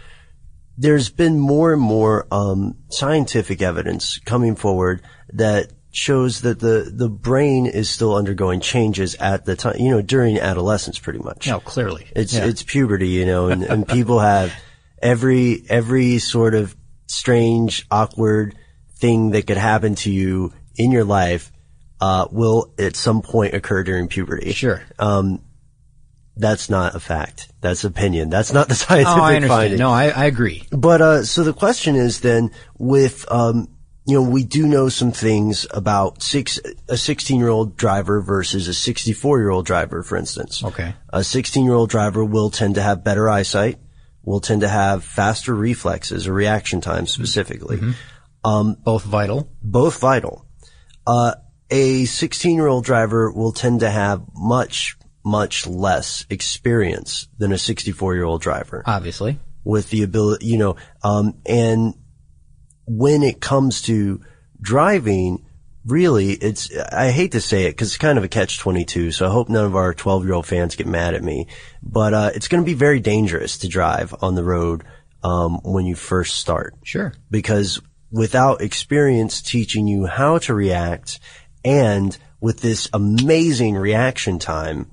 there's 0.78 1.10
been 1.10 1.40
more 1.40 1.72
and 1.72 1.82
more 1.82 2.28
um, 2.32 2.76
scientific 2.90 3.62
evidence 3.62 4.20
coming 4.20 4.56
forward 4.56 5.02
that 5.32 5.72
shows 5.92 6.42
that 6.42 6.60
the 6.60 6.92
the 6.94 7.08
brain 7.08 7.66
is 7.66 7.90
still 7.90 8.16
undergoing 8.16 8.60
changes 8.60 9.16
at 9.16 9.46
the 9.46 9.56
time 9.56 9.78
you 9.80 9.90
know 9.90 10.02
during 10.02 10.38
adolescence 10.38 11.00
pretty 11.00 11.20
much 11.20 11.48
no 11.48 11.62
clearly 11.62 12.06
it's 12.14 12.34
Yeah. 12.34 12.46
it's 12.48 12.64
puberty, 12.64 13.08
you 13.08 13.26
know, 13.26 13.48
and, 13.48 13.64
and 13.64 13.88
people 13.98 14.20
have 14.20 14.54
every 15.02 15.64
every 15.70 16.20
sort 16.20 16.54
of 16.54 16.76
strange, 17.08 17.86
awkward 17.92 18.56
thing 18.96 19.32
that 19.32 19.48
could 19.48 19.58
happen 19.58 19.96
to 19.96 20.12
you 20.12 20.54
in 20.76 20.92
your 20.92 21.04
life 21.04 21.52
uh, 22.02 22.28
will 22.32 22.74
at 22.78 22.96
some 22.96 23.22
point 23.22 23.54
occur 23.54 23.84
during 23.84 24.08
puberty. 24.08 24.52
sure 24.54 24.82
That's 26.38 26.70
not 26.70 26.96
a 26.96 27.00
fact. 27.00 27.52
That's 27.62 27.86
opinion. 27.86 28.30
That's 28.30 28.52
not 28.52 28.68
the 28.68 28.76
scientific 28.86 29.18
oh 29.18 29.22
I 29.22 29.36
understand 29.36 29.60
finding. 29.62 29.80
no 29.80 29.92
I, 29.92 30.10
I 30.10 30.26
agree 30.26 30.64
But 30.72 31.02
uh, 31.02 31.24
so 31.24 31.44
the 31.44 31.54
question 31.54 31.96
is 31.96 32.20
then 32.20 32.52
with 32.78 33.26
um, 33.32 33.70
you 34.06 34.16
know 34.16 34.30
we 34.30 34.44
do 34.44 34.68
know 34.68 34.90
some 34.90 35.12
things 35.12 35.66
about 35.72 36.22
six 36.22 36.60
a 36.90 36.98
16 36.98 37.40
year 37.40 37.50
old 37.50 37.78
driver 37.78 38.22
versus 38.22 38.68
a 38.68 38.74
64 38.74 39.40
year 39.40 39.50
old 39.50 39.66
driver, 39.66 40.04
for 40.04 40.18
instance. 40.18 40.64
Okay. 40.64 40.94
A 41.10 41.24
16 41.24 41.64
year 41.64 41.74
old 41.74 41.90
driver 41.90 42.24
will 42.24 42.50
tend 42.50 42.76
to 42.76 42.82
have 42.82 43.04
better 43.04 43.30
eyesight, 43.30 43.80
will 44.26 44.42
tend 44.42 44.62
to 44.62 44.68
have 44.68 45.04
faster 45.04 45.54
reflexes 45.54 46.28
or 46.28 46.34
reaction 46.34 46.82
times 46.82 47.12
specifically, 47.12 47.80
both 48.84 49.04
vital? 49.04 49.50
Both 49.62 50.00
vital. 50.00 50.46
Uh, 51.08 51.36
a 51.70 52.06
16 52.06 52.56
year 52.56 52.68
old 52.68 52.86
driver 52.86 53.32
will 53.32 53.52
tend 53.52 53.80
to 53.82 53.90
have 53.90 54.24
much 54.34 54.98
much 55.24 55.66
less 55.66 56.26
experience 56.30 57.28
than 57.40 57.52
a 57.52 57.58
64 57.58 58.14
year 58.14 58.24
old 58.24 58.42
driver. 58.42 58.84
Obviously. 58.86 59.40
With 59.64 59.90
the 59.90 60.04
ability, 60.04 60.46
you 60.46 60.58
know, 60.60 60.76
um, 61.04 61.40
and 61.48 61.96
when 62.86 63.24
it 63.24 63.42
comes 63.42 63.82
to 63.84 64.22
driving, 64.62 65.44
really, 65.86 66.32
it's, 66.32 66.76
I 66.76 67.12
hate 67.12 67.34
to 67.34 67.42
say 67.42 67.66
it 67.66 67.72
because 67.72 67.90
it's 67.90 67.98
kind 67.98 68.18
of 68.18 68.24
a 68.24 68.28
catch 68.28 68.60
22. 68.60 69.12
So 69.12 69.28
I 69.28 69.30
hope 69.30 69.50
none 69.50 69.66
of 69.66 69.76
our 69.76 69.94
12 69.94 70.26
year 70.26 70.34
old 70.34 70.46
fans 70.46 70.76
get 70.76 70.88
mad 70.88 71.14
at 71.14 71.24
me, 71.24 71.48
but, 71.84 72.14
uh, 72.14 72.32
it's 72.34 72.48
going 72.48 72.64
to 72.64 72.66
be 72.66 72.74
very 72.74 73.00
dangerous 73.00 73.60
to 73.60 73.68
drive 73.68 74.14
on 74.22 74.36
the 74.36 74.44
road, 74.44 74.84
um, 75.24 75.60
when 75.64 75.86
you 75.86 75.96
first 75.96 76.36
start 76.36 76.76
sure 76.84 77.12
because 77.32 77.82
without 78.12 78.62
experience 78.62 79.42
teaching 79.42 79.88
you 79.88 80.06
how 80.06 80.38
to 80.38 80.54
react 80.54 81.20
and 81.64 82.16
with 82.40 82.62
this 82.62 82.88
amazing 82.94 83.76
reaction 83.76 84.38
time, 84.38 84.92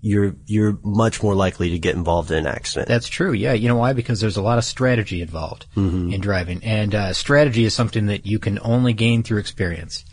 you're, 0.00 0.34
you're 0.46 0.78
much 0.82 1.22
more 1.22 1.34
likely 1.34 1.70
to 1.70 1.78
get 1.78 1.94
involved 1.94 2.30
in 2.30 2.38
an 2.38 2.46
accident. 2.46 2.88
That's 2.88 3.08
true. 3.08 3.32
Yeah. 3.32 3.52
You 3.52 3.68
know 3.68 3.76
why? 3.76 3.92
Because 3.92 4.20
there's 4.20 4.36
a 4.36 4.42
lot 4.42 4.58
of 4.58 4.64
strategy 4.64 5.22
involved 5.22 5.66
in 6.12 6.20
driving, 6.20 6.62
and 6.64 6.94
uh, 6.94 7.12
strategy 7.12 7.64
is 7.64 7.74
something 7.74 8.06
that 8.06 8.26
you 8.26 8.38
can 8.38 8.58
only 8.62 8.92
gain 8.92 9.22
through 9.22 9.38
experience. 9.38 10.04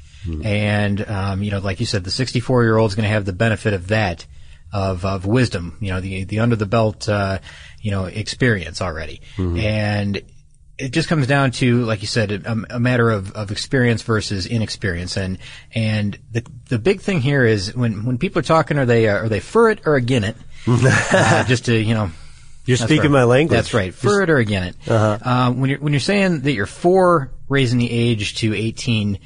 And 0.43 1.07
um, 1.07 1.43
you 1.43 1.51
know, 1.51 1.59
like 1.59 1.79
you 1.79 1.85
said, 1.85 2.03
the 2.03 2.11
64 2.11 2.63
year 2.63 2.77
old 2.77 2.91
is 2.91 2.95
going 2.95 3.03
to 3.03 3.09
have 3.09 3.25
the 3.25 3.33
benefit 3.33 3.73
of 3.73 3.87
that, 3.89 4.25
of 4.73 5.05
of 5.05 5.25
wisdom. 5.25 5.77
You 5.79 5.93
know, 5.93 6.01
the 6.01 6.23
the 6.23 6.39
under 6.39 6.55
the 6.55 6.65
belt, 6.65 7.07
uh, 7.07 7.39
you 7.81 7.91
know, 7.91 8.05
experience 8.05 8.81
already, 8.81 9.21
and. 9.57 10.21
It 10.77 10.91
just 10.91 11.07
comes 11.07 11.25
down 11.25 11.51
to, 11.51 11.85
like 11.85 12.01
you 12.01 12.07
said, 12.07 12.33
a, 12.33 12.51
a 12.71 12.79
matter 12.81 13.09
of, 13.09 13.31
of 13.31 13.49
experience 13.49 14.01
versus 14.01 14.45
inexperience, 14.45 15.15
and 15.15 15.37
and 15.73 16.19
the 16.33 16.45
the 16.67 16.79
big 16.79 16.99
thing 16.99 17.21
here 17.21 17.45
is 17.45 17.73
when 17.73 18.03
when 18.03 18.17
people 18.17 18.39
are 18.39 18.43
talking, 18.43 18.77
are 18.77 18.85
they 18.85 19.07
uh, 19.07 19.15
are 19.19 19.29
they 19.29 19.39
for 19.39 19.69
it 19.69 19.79
or 19.85 19.95
against 19.95 20.27
it? 20.31 20.35
uh, 20.67 21.45
just 21.45 21.63
to 21.67 21.75
you 21.77 21.93
know, 21.93 22.11
You're 22.65 22.75
that's 22.75 22.89
speaking 22.91 23.11
right. 23.13 23.19
my 23.19 23.23
language. 23.23 23.55
That's 23.55 23.73
right. 23.73 23.93
For 23.93 24.21
it 24.21 24.29
or 24.29 24.37
against 24.37 24.79
it. 24.81 24.91
Uh, 24.91 25.53
when 25.53 25.69
you're 25.69 25.79
when 25.79 25.93
you're 25.93 26.01
saying 26.01 26.41
that 26.41 26.51
you're 26.51 26.65
for 26.65 27.31
raising 27.47 27.79
the 27.79 27.89
age 27.89 28.35
to 28.39 28.53
18, 28.53 29.19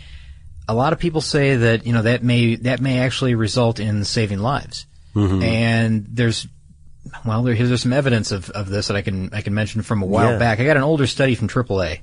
a 0.72 0.74
lot 0.74 0.94
of 0.94 1.00
people 1.00 1.22
say 1.22 1.56
that 1.56 1.86
you 1.86 1.94
know 1.94 2.02
that 2.04 2.24
may 2.24 2.56
that 2.56 2.80
may 2.80 3.00
actually 3.00 3.36
result 3.36 3.80
in 3.80 4.06
saving 4.06 4.40
lives. 4.40 4.86
And 5.16 6.06
there's 6.10 6.48
well, 7.26 7.44
there, 7.44 7.56
there's 7.56 7.82
some 7.82 7.94
evidence 7.94 8.32
of, 8.32 8.50
of 8.52 8.70
this 8.70 8.88
that 8.88 8.96
I 8.96 9.02
can 9.02 9.34
I 9.34 9.42
can 9.42 9.54
mention 9.54 9.82
from 9.82 10.02
a 10.02 10.06
while 10.06 10.32
Yeah. 10.34 10.40
back. 10.40 10.60
I 10.60 10.66
got 10.66 10.78
an 10.78 10.84
older 10.84 11.08
study 11.08 11.36
from 11.36 11.48
AAA 11.50 12.00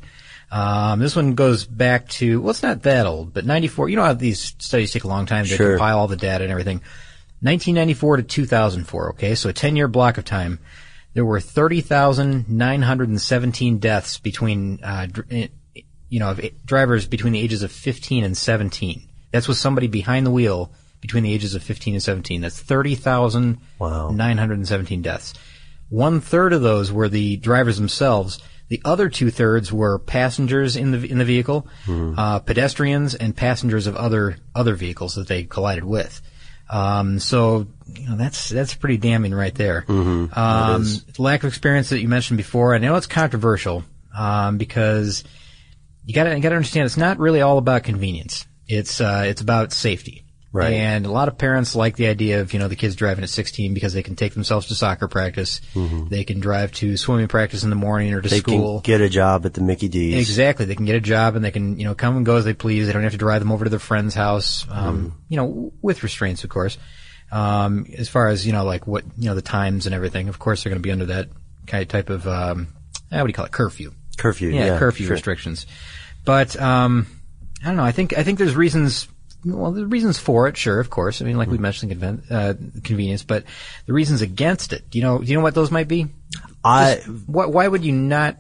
Um, 0.51 0.99
this 1.01 1.17
one 1.17 1.35
goes 1.35 1.65
back 1.65 2.09
to 2.19 2.41
well, 2.41 2.51
it's 2.51 2.63
not 2.63 2.83
that 2.83 3.07
old, 3.07 3.33
but 3.33 3.45
94. 3.47 3.89
You 3.89 3.97
know 3.97 4.05
how 4.05 4.13
these 4.15 4.55
studies 4.59 4.93
take 4.93 5.05
a 5.05 5.09
long 5.09 5.27
time 5.27 5.45
to 5.45 5.57
Sure. 5.57 5.77
compile 5.77 5.99
all 5.99 6.09
the 6.09 6.17
data 6.17 6.45
and 6.45 6.51
everything. 6.51 6.79
1994 7.43 8.17
to 8.19 8.23
2004. 8.23 9.11
Okay, 9.11 9.35
so 9.35 9.49
a 9.49 9.53
10 9.53 9.77
year 9.77 9.89
block 9.89 10.19
of 10.19 10.25
time. 10.25 10.59
There 11.15 11.25
were 11.25 11.41
30,917 11.41 13.79
deaths 13.79 14.19
between, 14.19 14.81
uh, 14.83 15.07
you 16.09 16.21
know, 16.21 16.31
of 16.31 16.41
drivers 16.65 17.07
between 17.07 17.33
the 17.33 17.41
ages 17.41 17.63
of 17.63 17.73
15 17.73 18.25
and 18.25 18.37
17. 18.37 19.03
That's 19.33 19.49
with 19.49 19.59
somebody 19.59 19.89
behind 19.89 20.27
the 20.27 20.31
wheel 20.31 20.73
between 21.01 21.25
the 21.25 21.33
ages 21.33 21.55
of 21.55 21.63
15 21.63 21.95
and 21.95 22.03
17. 22.03 22.41
That's 22.41 22.61
30,917 22.61 25.03
deaths. 25.03 25.35
One 25.89 26.21
third 26.21 26.53
of 26.53 26.63
those 26.63 26.91
were 26.91 27.09
the 27.09 27.37
drivers 27.37 27.77
themselves. 27.77 28.41
The 28.69 28.81
other 28.85 29.09
two 29.09 29.31
thirds 29.31 29.73
were 29.73 30.01
passengers 30.01 30.75
in 30.75 30.91
the 30.91 31.09
in 31.09 31.19
the 31.19 31.25
vehicle, 31.25 31.69
uh, 32.19 32.41
pedestrians, 32.41 33.15
and 33.15 33.37
passengers 33.37 33.87
of 33.87 33.95
other 33.95 34.39
other 34.57 34.75
vehicles 34.75 35.15
that 35.15 35.29
they 35.29 35.45
collided 35.45 35.85
with. 35.85 36.21
Um, 36.69 37.21
so 37.21 37.69
you 37.95 38.09
know 38.09 38.17
that's 38.17 38.49
that's 38.49 38.75
pretty 38.75 38.97
damning 38.97 39.33
right 39.33 39.55
there. 39.55 39.85
Um, 40.33 40.85
lack 41.19 41.45
of 41.45 41.49
experience 41.49 41.91
that 41.91 42.01
you 42.01 42.09
mentioned 42.09 42.39
before. 42.39 42.75
I 42.75 42.79
know 42.79 42.97
it's 42.97 43.07
controversial 43.07 43.85
um, 44.19 44.59
because 44.59 45.23
you 46.07 46.15
got 46.15 46.25
to 46.25 46.35
you 46.35 46.41
got 46.41 46.51
to 46.51 46.55
understand 46.57 46.87
it's 46.87 46.97
not 46.97 47.19
really 47.19 47.43
all 47.43 47.59
about 47.59 47.83
convenience. 47.83 48.47
It's 48.67 49.01
uh, 49.01 49.25
it's 49.27 49.43
about 49.43 49.73
safety. 49.73 50.23
Right. 50.53 50.73
And 50.73 51.05
a 51.05 51.11
lot 51.11 51.29
of 51.29 51.37
parents 51.37 51.77
like 51.77 51.97
the 51.97 52.07
idea 52.07 52.41
of 52.41 52.55
you 52.55 52.59
know 52.59 52.69
the 52.69 52.77
kids 52.77 52.97
driving 52.97 53.23
at 53.23 53.29
16 53.29 53.75
because 53.75 53.93
they 53.93 54.03
can 54.03 54.17
take 54.17 54.33
themselves 54.33 54.69
to 54.69 54.75
soccer 54.75 55.07
practice, 55.07 55.61
they 55.75 56.25
can 56.25 56.41
drive 56.41 56.73
to 56.75 56.97
swimming 56.97 57.29
practice 57.29 57.63
in 57.63 57.69
the 57.69 57.77
morning 57.77 58.15
or 58.15 58.23
to 58.23 58.29
They 58.29 58.39
school. 58.39 58.81
can 58.81 58.91
get 58.91 59.03
a 59.03 59.11
job 59.11 59.45
at 59.45 59.53
the 59.53 59.61
Mickey 59.61 59.89
D's. 59.89 60.15
Exactly. 60.15 60.65
They 60.65 60.75
can 60.75 60.87
get 60.87 60.95
a 60.97 61.01
job 61.01 61.37
and 61.37 61.45
they 61.45 61.51
can, 61.51 61.79
you 61.79 61.85
know, 61.85 61.95
come 61.95 62.17
and 62.17 62.25
go 62.25 62.37
as 62.37 62.47
they 62.47 62.55
please. 62.55 62.87
They 62.87 62.95
don't 62.95 63.03
have 63.03 63.13
to 63.13 63.19
drive 63.19 63.43
them 63.43 63.53
over 63.53 63.65
to 63.65 63.71
their 63.71 63.79
friend's 63.79 64.15
house, 64.15 64.65
um, 64.71 65.21
you 65.29 65.37
know, 65.37 65.75
with 65.83 66.03
restraints, 66.03 66.43
of 66.43 66.49
course. 66.49 66.79
Um, 67.31 67.85
as 67.95 68.09
far 68.09 68.29
as, 68.29 68.47
you 68.47 68.53
know, 68.55 68.65
like 68.65 68.87
what, 68.87 69.05
you 69.19 69.29
know, 69.29 69.35
the 69.35 69.43
times 69.43 69.85
and 69.85 69.95
everything, 69.95 70.29
of 70.31 70.39
course, 70.39 70.63
they're 70.63 70.71
going 70.71 70.81
to 70.81 70.87
be 70.87 70.93
under 70.93 71.07
that 71.07 71.29
kind 71.67 71.83
of 71.83 71.89
type 71.89 72.09
of, 72.09 72.27
um, 72.27 72.69
uh, 73.13 73.19
what 73.19 73.25
do 73.25 73.29
you 73.29 73.35
call 73.35 73.45
it? 73.45 73.53
Curfew. 73.53 73.93
Curfew. 74.17 74.51
Yeah, 74.51 74.67
Yeah, 74.67 74.79
curfew 74.79 75.07
sure. 75.07 75.15
restrictions. 75.15 75.67
But, 76.25 76.61
um, 76.61 77.07
I 77.63 77.67
don't 77.69 77.77
know. 77.77 77.85
I 77.85 77.93
think, 77.93 78.17
I 78.17 78.23
think 78.23 78.39
there's 78.39 78.57
reasons, 78.57 79.09
well, 79.45 79.73
there's 79.73 79.91
reasons 79.91 80.19
for 80.19 80.49
it, 80.49 80.57
sure, 80.57 80.81
of 80.81 80.91
course. 80.91 81.23
I 81.23 81.25
mean, 81.25 81.37
like 81.39 81.49
we 81.49 81.59
mentioned, 81.59 81.93
conven- 81.93 82.31
uh, 82.31 82.55
convenience, 82.83 83.23
but 83.23 83.45
the 83.87 83.93
reasons 83.93 84.23
against 84.23 84.73
it, 84.73 84.91
do 84.91 84.99
you 84.99 85.05
know, 85.05 85.19
do 85.19 85.25
you 85.27 85.37
know 85.37 85.43
what 85.43 85.55
those 85.55 85.71
might 85.71 85.89
be? 85.89 86.09
I 86.65 86.97
Why, 87.27 87.47
why 87.47 87.69
would 87.69 87.85
you 87.85 87.93
not, 87.93 88.37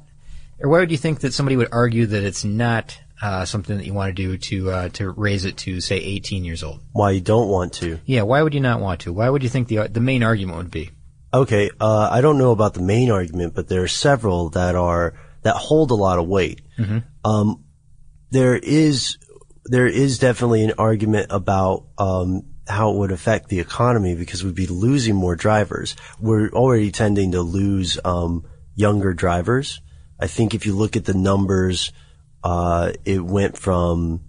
or 0.58 0.68
why 0.68 0.80
would 0.80 0.90
you 0.90 0.96
think 0.96 1.20
that 1.20 1.32
somebody 1.32 1.56
would 1.56 1.68
argue 1.72 2.06
that 2.06 2.24
it's 2.24 2.44
not 2.44 2.98
uh, 3.22 3.44
something 3.44 3.76
that 3.78 3.86
you 3.86 3.94
want 3.94 4.14
to 4.14 4.22
do 4.22 4.36
to 4.36 4.70
uh, 4.70 4.88
to 4.90 5.10
raise 5.10 5.44
it 5.44 5.56
to 5.58 5.80
say 5.80 5.96
18 5.96 6.44
years 6.44 6.62
old? 6.62 6.80
why 6.92 7.12
you 7.12 7.20
don't 7.20 7.48
want 7.48 7.72
to. 7.74 7.98
Yeah, 8.04 8.22
why 8.22 8.42
would 8.42 8.52
you 8.52 8.60
not 8.60 8.80
want 8.80 9.00
to? 9.02 9.12
Why 9.12 9.30
would 9.30 9.42
you 9.42 9.48
think 9.48 9.68
the 9.68 9.88
the 9.88 10.00
main 10.00 10.22
argument 10.22 10.58
would 10.58 10.70
be? 10.70 10.90
Okay, 11.32 11.70
uh, 11.80 12.08
I 12.10 12.20
don't 12.20 12.38
know 12.38 12.50
about 12.50 12.74
the 12.74 12.82
main 12.82 13.10
argument, 13.10 13.54
but 13.54 13.68
there 13.68 13.82
are 13.82 13.88
several 13.88 14.50
that 14.50 14.74
are 14.74 15.14
that 15.46 15.54
hold 15.54 15.92
a 15.92 15.94
lot 15.94 16.18
of 16.18 16.26
weight. 16.26 16.60
Um, 17.24 17.64
there 18.32 18.56
is 18.56 19.16
there 19.64 19.86
is 19.86 20.18
definitely 20.18 20.64
an 20.64 20.72
argument 20.76 21.28
about 21.30 21.86
um, 21.98 22.42
how 22.66 22.90
it 22.90 22.96
would 22.96 23.12
affect 23.12 23.48
the 23.48 23.60
economy 23.60 24.16
because 24.16 24.42
we'd 24.42 24.56
be 24.56 24.66
losing 24.66 25.14
more 25.14 25.36
drivers. 25.36 25.94
We're 26.18 26.50
already 26.50 26.90
tending 26.90 27.32
to 27.32 27.42
lose 27.42 27.96
um, 28.04 28.44
younger 28.74 29.14
drivers. 29.14 29.80
I 30.18 30.26
think 30.26 30.52
if 30.52 30.66
you 30.66 30.74
look 30.74 30.96
at 30.96 31.04
the 31.04 31.14
numbers, 31.14 31.92
uh, 32.42 32.92
it 33.04 33.24
went 33.24 33.56
from 33.56 34.22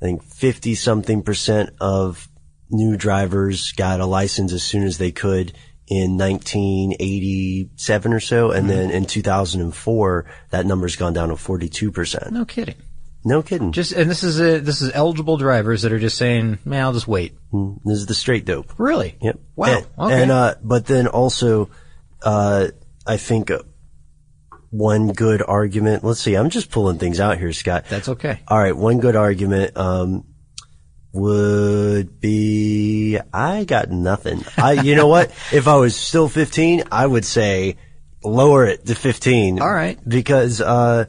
I 0.00 0.06
think 0.06 0.22
50 0.22 0.76
something 0.76 1.22
percent 1.22 1.74
of 1.78 2.26
new 2.70 2.96
drivers 2.96 3.72
got 3.72 4.00
a 4.00 4.06
license 4.06 4.54
as 4.54 4.62
soon 4.62 4.84
as 4.84 4.96
they 4.96 5.12
could 5.12 5.52
in 5.86 6.16
1987 6.16 8.12
or 8.12 8.20
so. 8.20 8.50
And 8.50 8.68
then 8.68 8.90
in 8.90 9.04
2004, 9.04 10.26
that 10.50 10.66
number's 10.66 10.96
gone 10.96 11.12
down 11.12 11.28
to 11.28 11.34
42%. 11.34 12.30
No 12.30 12.44
kidding. 12.44 12.76
No 13.24 13.42
kidding. 13.42 13.72
Just 13.72 13.92
and 13.92 14.10
this 14.10 14.22
is 14.22 14.38
a, 14.40 14.60
this 14.60 14.82
is 14.82 14.90
eligible 14.92 15.38
drivers 15.38 15.82
that 15.82 15.92
are 15.92 15.98
just 15.98 16.18
saying, 16.18 16.58
man, 16.64 16.84
I'll 16.84 16.92
just 16.92 17.08
wait. 17.08 17.34
this 17.84 17.98
is 17.98 18.06
the 18.06 18.14
straight 18.14 18.44
dope. 18.44 18.78
Really? 18.78 19.16
Yep. 19.22 19.40
Wow. 19.56 19.66
And, 19.66 19.86
okay. 19.98 20.22
and, 20.22 20.30
uh, 20.30 20.54
but 20.62 20.86
then 20.86 21.06
also, 21.06 21.70
uh, 22.22 22.68
I 23.06 23.16
think 23.16 23.50
uh, 23.50 23.60
one 24.70 25.12
good 25.12 25.40
argument, 25.40 26.04
let's 26.04 26.20
see, 26.20 26.34
I'm 26.34 26.50
just 26.50 26.70
pulling 26.70 26.98
things 26.98 27.20
out 27.20 27.38
here, 27.38 27.52
Scott. 27.52 27.86
That's 27.88 28.08
okay. 28.10 28.40
All 28.48 28.58
right, 28.58 28.76
one 28.76 28.98
good 28.98 29.16
argument 29.16 29.76
um, 29.76 30.24
would 31.14 32.20
be 32.20 33.18
I 33.32 33.64
got 33.64 33.90
nothing. 33.90 34.44
I, 34.56 34.72
you 34.72 34.94
know 34.96 35.06
what? 35.08 35.30
If 35.52 35.68
I 35.68 35.76
was 35.76 35.94
still 35.96 36.28
15, 36.28 36.84
I 36.90 37.06
would 37.06 37.24
say 37.24 37.76
lower 38.22 38.66
it 38.66 38.86
to 38.86 38.94
15. 38.94 39.60
All 39.60 39.72
right. 39.72 39.98
because 40.06 40.60
uh, 40.60 41.06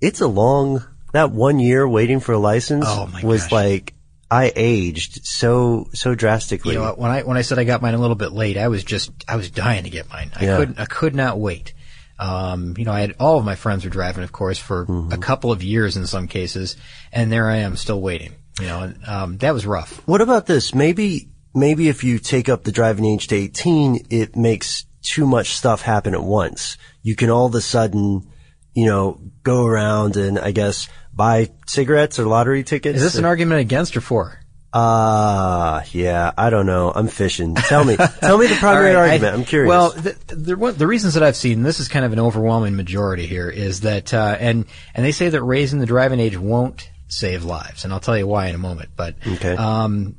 it's 0.00 0.20
a 0.20 0.26
long. 0.28 0.84
That 1.12 1.30
one 1.30 1.58
year 1.58 1.88
waiting 1.88 2.20
for 2.20 2.32
a 2.32 2.38
license 2.38 2.84
Oh, 2.86 3.08
was 3.22 3.42
gosh. 3.44 3.52
like 3.52 3.94
I 4.30 4.52
aged 4.54 5.24
so 5.26 5.88
so 5.94 6.14
drastically. 6.14 6.74
You 6.74 6.80
know, 6.80 6.94
when 6.94 7.10
I 7.10 7.22
when 7.22 7.38
I 7.38 7.42
said 7.42 7.58
I 7.58 7.64
got 7.64 7.80
mine 7.80 7.94
a 7.94 7.98
little 7.98 8.16
bit 8.16 8.32
late, 8.32 8.58
I 8.58 8.68
was 8.68 8.84
just 8.84 9.10
I 9.26 9.36
was 9.36 9.50
dying 9.50 9.84
to 9.84 9.90
get 9.90 10.10
mine. 10.10 10.30
I 10.36 10.44
Yeah. 10.44 10.56
couldn't 10.58 10.78
I 10.78 10.84
could 10.84 11.14
not 11.14 11.38
wait. 11.38 11.72
Um, 12.18 12.74
you 12.76 12.84
know, 12.84 12.92
I 12.92 13.00
had 13.00 13.14
all 13.20 13.38
of 13.38 13.44
my 13.44 13.54
friends 13.54 13.84
were 13.84 13.90
driving, 13.90 14.24
of 14.24 14.32
course, 14.32 14.58
for 14.58 14.84
Mm-hmm. 14.86 15.12
a 15.12 15.18
couple 15.18 15.52
of 15.52 15.62
years 15.62 15.96
in 15.96 16.06
some 16.06 16.28
cases, 16.28 16.76
and 17.12 17.30
there 17.32 17.48
I 17.48 17.58
am 17.58 17.76
still 17.76 18.00
waiting. 18.00 18.32
You 18.60 18.66
know, 18.66 18.80
and, 18.80 19.04
um, 19.06 19.38
that 19.38 19.52
was 19.52 19.66
rough. 19.66 20.00
What 20.06 20.20
about 20.20 20.46
this? 20.46 20.74
Maybe 20.74 21.28
maybe 21.54 21.88
if 21.88 22.04
you 22.04 22.18
take 22.18 22.48
up 22.48 22.64
the 22.64 22.72
driving 22.72 23.04
age 23.04 23.28
to 23.28 23.36
18, 23.36 24.06
it 24.10 24.36
makes 24.36 24.86
too 25.02 25.26
much 25.26 25.56
stuff 25.56 25.82
happen 25.82 26.14
at 26.14 26.22
once. 26.22 26.76
You 27.02 27.16
can 27.16 27.30
all 27.30 27.46
of 27.46 27.54
a 27.54 27.60
sudden, 27.60 28.30
you 28.74 28.86
know, 28.86 29.20
go 29.42 29.66
around 29.66 30.16
and 30.16 30.38
I 30.38 30.50
guess 30.50 30.88
buy 31.12 31.50
cigarettes 31.66 32.18
or 32.18 32.26
lottery 32.26 32.64
tickets. 32.64 32.96
Is 32.96 33.02
this 33.02 33.14
an 33.16 33.24
argument 33.24 33.60
against 33.60 33.96
or 33.96 34.00
for? 34.00 34.40
Ah, 34.72 35.84
yeah. 35.92 36.32
I 36.36 36.50
don't 36.50 36.66
know. 36.66 36.92
I'm 36.94 37.08
fishing. 37.08 37.54
Tell 37.54 37.82
me. 37.82 37.96
tell 37.96 38.36
me 38.36 38.46
the 38.46 38.56
primary 38.56 38.94
right, 38.94 39.12
argument. 39.12 39.34
I, 39.34 39.38
am 39.38 39.44
curious. 39.44 39.70
Well, 39.70 39.90
the, 39.92 40.34
the, 40.34 40.72
the 40.72 40.86
reasons 40.86 41.14
that 41.14 41.22
I've 41.22 41.36
seen 41.36 41.62
this 41.62 41.80
is 41.80 41.88
kind 41.88 42.04
of 42.04 42.12
an 42.12 42.20
overwhelming 42.20 42.76
majority 42.76 43.26
here 43.26 43.48
is 43.48 43.80
that, 43.82 44.12
uh, 44.12 44.36
and 44.38 44.66
and 44.94 45.06
they 45.06 45.12
say 45.12 45.30
that 45.30 45.42
raising 45.42 45.78
the 45.78 45.86
driving 45.86 46.20
age 46.20 46.36
won't 46.36 46.90
save 47.08 47.44
lives, 47.44 47.84
and 47.84 47.92
I'll 47.92 48.00
tell 48.00 48.16
you 48.18 48.26
why 48.26 48.46
in 48.48 48.54
a 48.54 48.58
moment. 48.58 48.90
But 48.96 49.16
Okay. 49.26 49.54
um, 49.56 50.16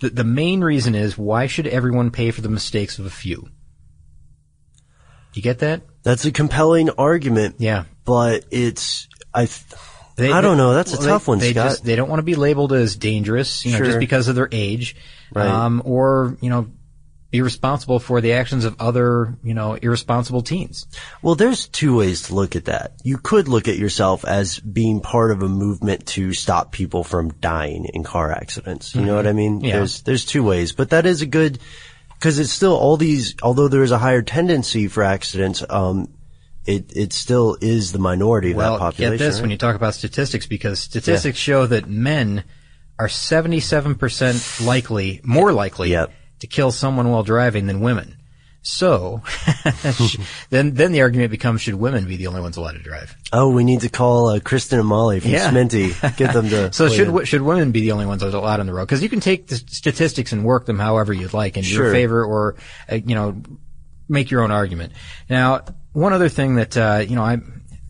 the 0.00 0.10
the 0.10 0.24
main 0.24 0.62
reason 0.62 0.94
is 0.94 1.16
why 1.18 1.46
should 1.46 1.66
everyone 1.66 2.10
pay 2.10 2.30
for 2.30 2.40
the 2.40 2.48
mistakes 2.48 2.98
of 2.98 3.06
a 3.06 3.10
few? 3.10 3.48
You 5.34 5.42
get 5.42 5.58
that? 5.60 5.82
that's 6.02 6.24
a 6.24 6.32
compelling 6.32 6.90
argument. 6.90 7.56
Yeah. 7.58 7.84
But 8.04 8.44
it's 8.50 9.08
I. 9.34 9.46
th- 9.46 9.62
They- 10.16 10.32
I 10.32 10.40
don't 10.40 10.56
know. 10.56 10.72
That's 10.74 10.92
well, 10.92 11.02
a 11.02 11.06
tough 11.06 11.26
they, 11.26 11.30
one, 11.30 11.38
they 11.38 11.50
Scott. 11.52 11.68
Just, 11.70 11.84
they 11.84 11.94
don't 11.96 12.08
want 12.08 12.18
to 12.20 12.24
be 12.24 12.34
labeled 12.34 12.72
as 12.72 12.96
dangerous, 12.96 13.64
you 13.64 13.72
know, 13.72 13.84
just 13.84 13.98
because 14.00 14.26
of 14.28 14.34
their 14.34 14.48
age, 14.50 14.96
Right. 15.32 15.46
um, 15.46 15.82
or 15.84 16.36
you 16.40 16.50
know, 16.50 16.70
be 17.30 17.42
responsible 17.42 17.98
for 17.98 18.20
the 18.22 18.32
actions 18.32 18.64
of 18.64 18.74
other, 18.80 19.36
you 19.42 19.52
know, 19.52 19.74
irresponsible 19.74 20.40
teens. 20.40 20.86
Well, 21.20 21.34
there's 21.34 21.68
two 21.68 21.96
ways 21.96 22.22
to 22.22 22.34
look 22.34 22.56
at 22.56 22.64
that. 22.64 22.92
You 23.04 23.18
could 23.18 23.48
look 23.48 23.68
at 23.68 23.76
yourself 23.76 24.24
as 24.24 24.58
being 24.60 25.00
part 25.00 25.30
of 25.30 25.42
a 25.42 25.48
movement 25.48 26.06
to 26.08 26.32
stop 26.32 26.72
people 26.72 27.04
from 27.04 27.30
dying 27.34 27.84
in 27.92 28.02
car 28.02 28.32
accidents. 28.32 28.94
You 28.94 29.02
know 29.04 29.14
what 29.14 29.26
I 29.26 29.32
mean? 29.32 29.56
Mm-hmm. 29.56 29.64
Yeah. 29.66 29.76
There's 29.76 30.02
there's 30.02 30.24
two 30.24 30.42
ways, 30.42 30.72
but 30.72 30.90
that 30.90 31.04
is 31.04 31.20
a 31.20 31.26
good 31.26 31.58
because 32.14 32.38
it's 32.38 32.50
still 32.50 32.74
all 32.76 32.96
these. 32.96 33.34
Although 33.42 33.68
there 33.68 33.82
is 33.82 33.90
a 33.92 33.98
higher 33.98 34.22
tendency 34.22 34.88
for 34.88 35.02
accidents, 35.02 35.62
um, 35.68 36.08
it 36.64 36.90
it 36.96 37.12
still 37.12 37.58
is 37.60 37.92
the 37.92 37.98
minority 37.98 38.52
of 38.52 38.56
Well, 38.56 38.72
that 38.72 38.78
population. 38.78 39.18
get 39.18 39.24
this 39.24 39.34
right? 39.36 39.42
when 39.42 39.50
you 39.50 39.58
talk 39.58 39.76
about 39.76 39.94
statistics, 39.94 40.46
because 40.46 40.78
statistics 40.80 41.38
show 41.38 41.66
that 41.66 41.88
men 41.88 42.44
are 42.98 43.08
77% 43.08 44.66
likely, 44.66 45.20
more 45.22 45.52
likely, 45.52 45.90
Yep. 45.90 46.12
To 46.40 46.46
kill 46.46 46.70
someone 46.70 47.10
while 47.10 47.22
driving 47.22 47.66
than 47.66 47.80
women. 47.80 48.16
So, 48.60 49.22
then 50.50 50.74
then 50.74 50.92
the 50.92 51.00
argument 51.02 51.30
becomes: 51.30 51.62
Should 51.62 51.76
women 51.76 52.06
be 52.06 52.16
the 52.16 52.26
only 52.26 52.40
ones 52.40 52.56
allowed 52.56 52.72
to 52.72 52.80
drive? 52.80 53.16
oh, 53.32 53.50
we 53.50 53.64
need 53.64 53.80
to 53.82 53.88
call 53.88 54.28
uh, 54.28 54.40
Kristen 54.40 54.78
and 54.80 54.88
Molly 54.88 55.20
from 55.20 55.30
Yeah. 55.30 55.50
Sminty. 55.50 55.94
Get 56.16 56.32
them 56.32 56.48
to. 56.50 56.70
So 56.72 56.88
should 56.88 57.08
in. 57.08 57.24
should 57.24 57.40
women 57.40 57.70
be 57.72 57.80
the 57.82 57.92
only 57.92 58.04
ones 58.04 58.22
allowed 58.22 58.60
on 58.60 58.66
the 58.66 58.74
road? 58.74 58.86
Because 58.86 59.02
you 59.02 59.08
can 59.08 59.20
take 59.20 59.46
the 59.46 59.56
statistics 59.56 60.32
and 60.32 60.44
work 60.44 60.66
them 60.66 60.78
however 60.78 61.12
you'd 61.12 61.32
like 61.32 61.56
in 61.56 61.64
your 61.64 61.92
favor, 61.92 62.22
or 62.24 62.56
uh, 62.90 62.96
you 62.96 63.14
know, 63.14 63.40
make 64.08 64.30
your 64.30 64.42
own 64.42 64.50
argument. 64.50 64.92
Now, 65.30 65.64
one 65.92 66.12
other 66.12 66.28
thing 66.28 66.56
that 66.56 66.76
uh, 66.76 67.04
you 67.08 67.14
know, 67.14 67.22
I 67.22 67.38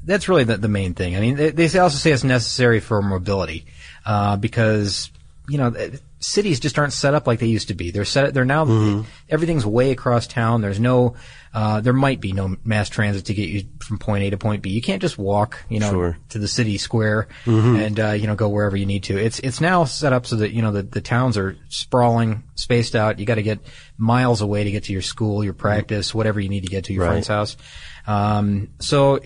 that's 0.04 0.28
really 0.28 0.44
the, 0.44 0.58
the 0.58 0.68
main 0.68 0.94
thing. 0.94 1.16
I 1.16 1.20
mean, 1.20 1.36
they, 1.36 1.50
they 1.50 1.78
also 1.78 1.96
say 1.96 2.12
it's 2.12 2.24
necessary 2.24 2.80
for 2.80 3.02
mobility 3.02 3.66
uh, 4.06 4.36
because 4.36 5.10
you 5.48 5.58
know, 5.58 5.74
cities 6.20 6.58
just 6.60 6.78
aren't 6.78 6.92
set 6.92 7.14
up 7.14 7.26
like 7.26 7.38
they 7.38 7.46
used 7.46 7.68
to 7.68 7.74
be. 7.74 7.90
They're 7.90 8.04
set. 8.04 8.34
They're 8.34 8.44
now 8.44 8.64
Mm-hmm. 8.64 9.02
everything's 9.28 9.64
way 9.64 9.90
across 9.92 10.26
town. 10.26 10.60
There's 10.60 10.80
no, 10.80 11.14
uh, 11.54 11.80
there 11.80 11.92
might 11.92 12.20
be 12.20 12.32
no 12.32 12.56
mass 12.64 12.88
transit 12.88 13.26
to 13.26 13.34
get 13.34 13.48
you 13.48 13.64
from 13.80 13.98
point 13.98 14.24
A 14.24 14.30
to 14.30 14.36
point 14.38 14.62
B. 14.62 14.70
You 14.70 14.82
can't 14.82 15.00
just 15.00 15.16
walk, 15.18 15.64
you 15.68 15.78
know, 15.80 15.90
Sure. 15.90 16.18
to 16.30 16.38
the 16.38 16.48
city 16.48 16.76
square 16.78 17.28
Mm-hmm. 17.44 17.76
and 17.76 18.00
uh, 18.00 18.10
you 18.12 18.26
know 18.26 18.34
go 18.34 18.48
wherever 18.48 18.76
you 18.76 18.86
need 18.86 19.04
to. 19.04 19.16
It's 19.16 19.38
it's 19.38 19.60
now 19.60 19.84
set 19.84 20.12
up 20.12 20.26
so 20.26 20.36
that 20.36 20.52
you 20.52 20.62
know 20.62 20.72
the 20.72 20.82
the 20.82 21.00
towns 21.00 21.36
are 21.38 21.56
sprawling, 21.68 22.42
spaced 22.56 22.96
out. 22.96 23.18
You 23.18 23.26
got 23.26 23.36
to 23.36 23.42
get 23.42 23.60
miles 23.96 24.40
away 24.40 24.64
to 24.64 24.70
get 24.70 24.84
to 24.84 24.92
your 24.92 25.02
school, 25.02 25.44
your 25.44 25.54
practice, 25.54 26.14
whatever 26.14 26.40
you 26.40 26.48
need 26.48 26.62
to 26.64 26.68
get 26.70 26.84
to 26.84 26.92
your 26.92 27.04
Right. 27.04 27.10
friend's 27.10 27.28
house. 27.28 27.56
Um, 28.06 28.70
so 28.80 29.20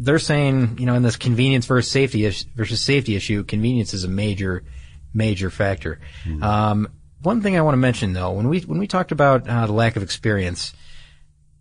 they're 0.00 0.18
saying, 0.18 0.76
you 0.78 0.86
know, 0.86 0.94
in 0.94 1.02
this 1.02 1.16
convenience 1.16 1.66
versus 1.66 1.90
safety 1.90 2.24
is- 2.24 2.44
versus 2.54 2.80
safety 2.80 3.16
issue, 3.16 3.42
convenience 3.44 3.92
is 3.94 4.04
a 4.04 4.08
major, 4.08 4.62
major 5.12 5.50
factor. 5.50 6.00
Um, 6.42 6.88
one 7.22 7.40
thing 7.40 7.56
I 7.56 7.62
want 7.62 7.74
to 7.74 7.78
mention 7.78 8.12
though, 8.12 8.32
when 8.32 8.48
we 8.48 8.60
when 8.60 8.78
we 8.78 8.86
talked 8.86 9.12
about 9.12 9.48
uh, 9.48 9.66
the 9.66 9.72
lack 9.72 9.96
of 9.96 10.02
experience, 10.02 10.72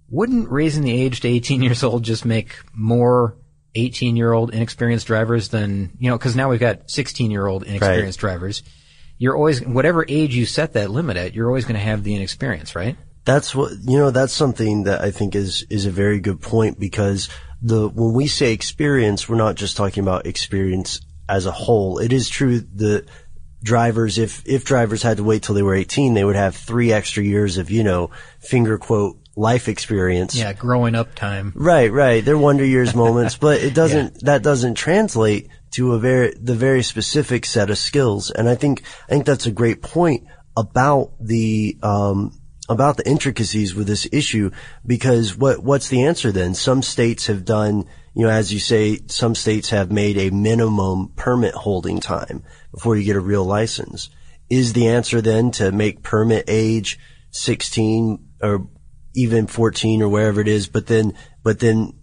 wouldn't 0.10 0.50
raising 0.50 0.84
the 0.84 0.92
age 0.92 1.22
to 1.22 1.27
18 1.27 1.62
years 1.63 1.84
old 1.84 2.04
just 2.04 2.25
make 2.25 2.58
more 2.74 3.38
18 3.75 4.16
year 4.16 4.34
old 4.34 4.54
inexperienced 4.54 5.08
drivers 5.08 5.50
than 5.50 5.92
you 6.00 6.10
know? 6.10 6.18
Because 6.18 6.36
now 6.36 6.50
we've 6.50 6.60
got 6.60 6.89
16 6.89 7.32
year 7.32 7.48
old 7.48 7.63
inexperienced 7.63 8.20
drivers. 8.20 8.63
You're 9.18 9.36
always 9.36 9.66
whatever 9.66 10.06
age 10.08 10.36
you 10.36 10.46
set 10.46 10.74
that 10.74 10.92
limit 10.92 11.18
at, 11.18 11.34
you're 11.34 11.48
always 11.48 11.66
going 11.66 11.75
to 11.75 11.82
have 11.82 12.04
the 12.04 12.16
inexperience, 12.16 12.75
right? 12.75 12.96
That's 13.25 13.54
what 13.54 13.74
you 13.84 13.98
know. 13.98 14.12
That's 14.12 14.32
something 14.32 14.84
that 14.84 15.01
I 15.01 15.12
think 15.12 15.36
is 15.36 15.66
is 15.70 15.86
a 15.86 15.92
very 15.92 16.20
good 16.20 16.39
point 16.39 16.80
because 16.80 17.30
the 17.62 17.89
when 17.89 18.13
we 18.13 18.27
say 18.27 18.54
experience, 18.54 19.27
we're 19.27 19.36
not 19.36 19.56
just 19.56 19.75
talking 19.75 20.01
about 20.01 20.27
experience 20.27 21.01
as 21.27 21.46
a 21.46 21.51
whole. 21.51 21.98
It 21.98 22.13
is 22.13 22.30
true 22.30 22.60
the 22.60 23.06
drivers, 23.64 24.18
if 24.18 24.44
if 24.46 24.66
drivers 24.66 25.04
had 25.04 25.18
to 25.18 25.24
wait 25.24 25.44
till 25.44 25.56
they 25.56 25.64
were 25.64 25.76
18, 25.76 26.14
they 26.14 26.24
would 26.24 26.36
have 26.36 26.56
three 26.56 26.92
extra 26.92 27.24
years 27.24 27.58
of 27.58 27.70
you 27.70 27.84
know 27.84 28.12
finger 28.40 28.78
quote 28.78 29.18
life 29.38 29.68
experience. 29.70 30.36
Yeah, 30.36 30.52
growing 30.52 30.96
up 30.96 31.16
time. 31.16 31.54
Right, 31.56 31.92
right. 31.92 32.26
They're 32.26 32.38
wonder 32.38 32.66
years 32.66 32.94
moments, 33.06 33.38
but 33.38 33.62
it 33.62 33.74
doesn't, 33.74 34.22
that 34.26 34.44
doesn't 34.44 34.76
translate 34.76 35.50
to 35.72 35.94
a 35.94 36.00
very, 36.00 36.34
the 36.42 36.56
very 36.56 36.84
specific 36.84 37.46
set 37.46 37.70
of 37.70 37.78
skills. 37.78 38.32
And 38.32 38.50
I 38.50 38.56
think, 38.56 38.82
I 39.06 39.10
think 39.10 39.26
that's 39.26 39.46
a 39.46 39.52
great 39.52 39.82
point 39.82 40.26
about 40.58 41.12
the, 41.22 41.78
um, 41.84 42.38
about 42.68 42.98
the 42.98 43.08
intricacies 43.08 43.76
with 43.76 43.88
this 43.88 44.08
issue 44.12 44.52
because 44.86 45.38
what, 45.38 45.64
what's 45.64 45.88
the 45.88 46.04
answer 46.04 46.32
then? 46.32 46.56
Some 46.56 46.82
states 46.82 47.28
have 47.28 47.46
done, 47.46 47.86
you 48.18 48.24
know, 48.24 48.32
as 48.32 48.52
you 48.52 48.58
say, 48.58 48.98
some 49.06 49.36
states 49.36 49.70
have 49.70 49.92
made 49.92 50.18
a 50.18 50.32
minimum 50.32 51.14
permit 51.16 51.54
holding 51.54 52.00
time 52.00 52.44
before 52.72 52.96
you 52.96 53.04
get 53.04 53.16
a 53.16 53.20
real 53.20 53.46
license. 53.46 54.10
Is 54.50 54.74
the 54.74 54.88
answer 54.88 55.22
then 55.22 55.52
to 55.52 55.72
make 55.72 56.02
permit 56.02 56.46
age 56.48 56.98
16 57.30 58.18
or 58.42 58.70
even 59.16 59.46
14 59.46 60.02
or 60.02 60.10
wherever 60.10 60.42
it 60.42 60.48
is, 60.48 60.68
but 60.68 60.88
then, 60.88 61.14
but 61.44 61.60
then 61.60 61.94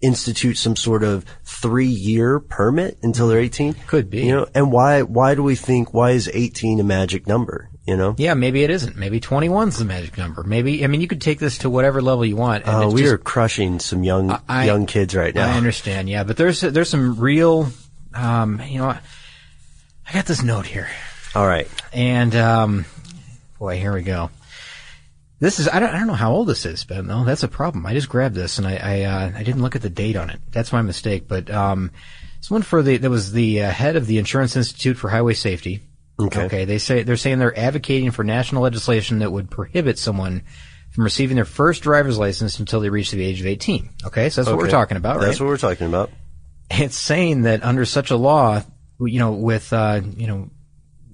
institute 0.00 0.56
some 0.56 0.74
sort 0.74 1.04
of 1.04 1.26
three 1.44 1.84
year 1.84 2.40
permit 2.40 2.98
until 3.02 3.28
they're 3.28 3.38
18? 3.38 3.74
Could 3.88 4.08
be. 4.08 4.22
You 4.24 4.36
know, 4.36 4.46
and 4.54 4.72
why, 4.72 5.02
why 5.02 5.34
do 5.34 5.42
we 5.42 5.54
think, 5.54 5.92
why 5.92 6.12
is 6.12 6.30
18 6.32 6.80
a 6.80 6.84
magic 6.84 7.26
number? 7.26 7.68
You 7.88 7.96
know? 7.96 8.14
Yeah, 8.18 8.34
maybe 8.34 8.62
it 8.62 8.68
isn't. 8.68 8.96
Maybe 8.96 9.18
21's 9.18 9.78
the 9.78 9.86
magic 9.86 10.18
number. 10.18 10.42
Maybe, 10.42 10.84
I 10.84 10.88
mean, 10.88 11.00
you 11.00 11.08
could 11.08 11.22
take 11.22 11.38
this 11.38 11.56
to 11.58 11.70
whatever 11.70 12.02
level 12.02 12.22
you 12.22 12.36
want. 12.36 12.64
Oh, 12.66 12.90
we 12.92 13.00
just- 13.00 13.14
are 13.14 13.16
crushing 13.16 13.78
some 13.80 14.04
young, 14.04 14.38
I- 14.46 14.66
young 14.66 14.84
kids 14.84 15.14
right 15.14 15.34
now. 15.34 15.48
I 15.48 15.56
understand, 15.56 16.06
yeah, 16.06 16.22
but 16.22 16.36
there's 16.36 16.60
there's 16.60 16.90
some 16.90 17.18
real, 17.18 17.70
um, 18.12 18.60
you 18.68 18.76
know, 18.80 18.88
I 18.90 20.12
got 20.12 20.26
this 20.26 20.42
note 20.42 20.66
here, 20.66 20.86
All 21.34 21.46
right. 21.46 21.66
and 21.94 22.36
um, 22.36 22.84
boy, 23.58 23.78
here 23.80 23.94
we 23.94 24.02
go. 24.02 24.28
This 25.40 25.58
is 25.58 25.66
I 25.66 25.80
don't 25.80 25.88
I 25.94 25.98
don't 25.98 26.08
know 26.08 26.12
how 26.12 26.32
old 26.32 26.46
this 26.48 26.66
is, 26.66 26.84
but 26.84 27.06
Though 27.06 27.24
that's 27.24 27.42
a 27.42 27.48
problem. 27.48 27.86
I 27.86 27.94
just 27.94 28.10
grabbed 28.10 28.34
this 28.34 28.58
and 28.58 28.66
I 28.66 28.76
I, 28.76 29.02
uh, 29.04 29.32
I 29.34 29.42
didn't 29.44 29.62
look 29.62 29.76
at 29.76 29.82
the 29.82 29.88
date 29.88 30.16
on 30.16 30.28
it. 30.28 30.40
That's 30.50 30.74
my 30.74 30.82
mistake. 30.82 31.26
But 31.26 31.48
um, 31.48 31.90
it's 32.38 32.50
one 32.50 32.60
for 32.60 32.82
the 32.82 32.98
that 32.98 33.08
was 33.08 33.32
the 33.32 33.62
uh, 33.62 33.70
head 33.70 33.96
of 33.96 34.06
the 34.06 34.18
Insurance 34.18 34.56
Institute 34.56 34.98
for 34.98 35.08
Highway 35.08 35.32
Safety. 35.32 35.87
Okay. 36.20 36.42
Okay. 36.44 36.64
They 36.64 36.78
say 36.78 37.02
they're 37.04 37.16
saying 37.16 37.38
they're 37.38 37.56
advocating 37.58 38.10
for 38.10 38.24
national 38.24 38.62
legislation 38.62 39.20
that 39.20 39.30
would 39.30 39.50
prohibit 39.50 39.98
someone 39.98 40.42
from 40.90 41.04
receiving 41.04 41.36
their 41.36 41.44
first 41.44 41.82
driver's 41.82 42.18
license 42.18 42.58
until 42.58 42.80
they 42.80 42.90
reach 42.90 43.10
the 43.10 43.22
age 43.24 43.40
of 43.40 43.46
18. 43.46 43.88
Okay, 44.06 44.30
so 44.30 44.40
that's 44.40 44.50
what 44.50 44.58
we're 44.58 44.70
talking 44.70 44.96
about, 44.96 45.16
right? 45.18 45.26
That's 45.26 45.38
what 45.40 45.46
we're 45.46 45.56
talking 45.58 45.86
about. 45.86 46.10
it's 46.70 46.96
saying 46.96 47.42
that 47.42 47.62
under 47.64 47.84
such 47.84 48.10
a 48.10 48.16
law, 48.16 48.62
you 49.00 49.18
know, 49.20 49.32
with 49.32 49.72
uh, 49.72 50.00
you 50.16 50.26
know, 50.26 50.50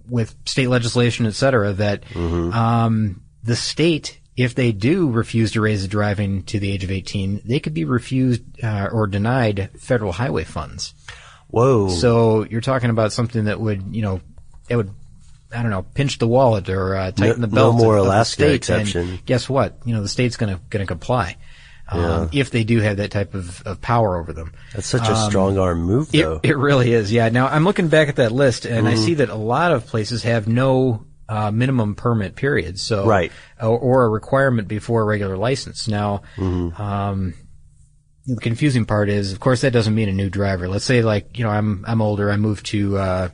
with 0.08 0.34
state 0.46 0.68
legislation, 0.68 1.26
et 1.26 1.34
cetera, 1.34 1.72
that 1.74 2.04
um, 2.16 3.22
the 3.42 3.56
state, 3.56 4.20
if 4.36 4.54
they 4.54 4.72
do 4.72 5.10
refuse 5.10 5.52
to 5.52 5.60
raise 5.60 5.82
the 5.82 5.88
driving 5.88 6.44
to 6.44 6.58
the 6.58 6.70
age 6.70 6.84
of 6.84 6.90
18, 6.90 7.42
they 7.44 7.60
could 7.60 7.74
be 7.74 7.84
refused 7.84 8.42
uh, 8.62 8.88
or 8.92 9.06
denied 9.06 9.70
federal 9.78 10.12
highway 10.12 10.44
funds. 10.44 10.94
Whoa. 11.48 11.88
So 11.88 12.44
you're 12.44 12.60
talking 12.60 12.90
about 12.90 13.12
something 13.12 13.44
that 13.44 13.60
would, 13.60 13.94
you 13.94 14.02
know, 14.02 14.20
it 14.68 14.76
would. 14.76 14.90
I 15.52 15.62
don't 15.62 15.70
know, 15.70 15.82
pinch 15.94 16.18
the 16.18 16.26
wallet 16.26 16.68
or 16.68 16.96
uh, 16.96 17.12
tighten 17.12 17.40
No- 17.40 17.46
the 17.46 17.54
belt. 17.54 17.76
no 17.76 17.78
more 17.84 17.94
of, 17.94 18.00
of 18.00 18.04
the 18.06 18.10
Alaska 18.10 18.42
state, 18.42 18.54
exception. 18.56 19.08
And 19.08 19.24
guess 19.24 19.48
what? 19.48 19.78
You 19.84 19.94
know, 19.94 20.02
the 20.02 20.08
state's 20.08 20.36
going 20.36 20.52
to 20.52 20.60
going 20.68 20.80
to 20.84 20.86
comply 20.86 21.36
um, 21.92 22.28
if 22.32 22.50
they 22.50 22.64
do 22.64 22.80
have 22.80 22.96
that 22.96 23.12
type 23.12 23.34
of, 23.34 23.62
of 23.64 23.80
power 23.80 24.16
over 24.18 24.32
them. 24.32 24.52
That's 24.72 24.88
such 24.88 25.08
a 25.08 25.14
strong 25.14 25.56
arm 25.56 25.82
move 25.82 26.12
It, 26.12 26.22
though. 26.22 26.40
it 26.42 26.56
really 26.56 26.92
is, 26.92 27.12
yeah. 27.12 27.28
Now 27.28 27.46
I'm 27.46 27.62
looking 27.62 27.86
back 27.86 28.08
at 28.08 28.16
that 28.16 28.32
list, 28.32 28.64
and 28.64 28.78
Mm-hmm. 28.78 28.86
I 28.86 28.94
see 28.96 29.14
that 29.14 29.28
a 29.28 29.36
lot 29.36 29.70
of 29.70 29.86
places 29.86 30.24
have 30.24 30.48
no 30.48 31.04
uh, 31.28 31.52
minimum 31.52 31.94
permit 31.94 32.34
period, 32.34 32.80
so 32.80 33.06
Right. 33.06 33.30
or, 33.60 33.78
or 33.78 34.04
a 34.06 34.08
requirement 34.08 34.66
before 34.66 35.02
a 35.02 35.04
regular 35.04 35.36
license. 35.36 35.86
Now, 35.86 36.22
Mm-hmm. 36.36 36.82
um, 36.82 37.34
the 38.26 38.40
confusing 38.40 38.86
part 38.86 39.08
is, 39.08 39.32
of 39.32 39.38
course, 39.38 39.60
that 39.60 39.70
doesn't 39.72 39.94
mean 39.94 40.08
a 40.08 40.12
new 40.12 40.30
driver. 40.30 40.66
Let's 40.66 40.84
say, 40.86 41.02
like, 41.02 41.38
you 41.38 41.44
know, 41.44 41.50
I'm 41.50 41.84
I'm 41.86 42.02
older, 42.02 42.28
I 42.30 42.36
moved 42.38 42.66
to 42.66 42.96
uh, 42.98 43.28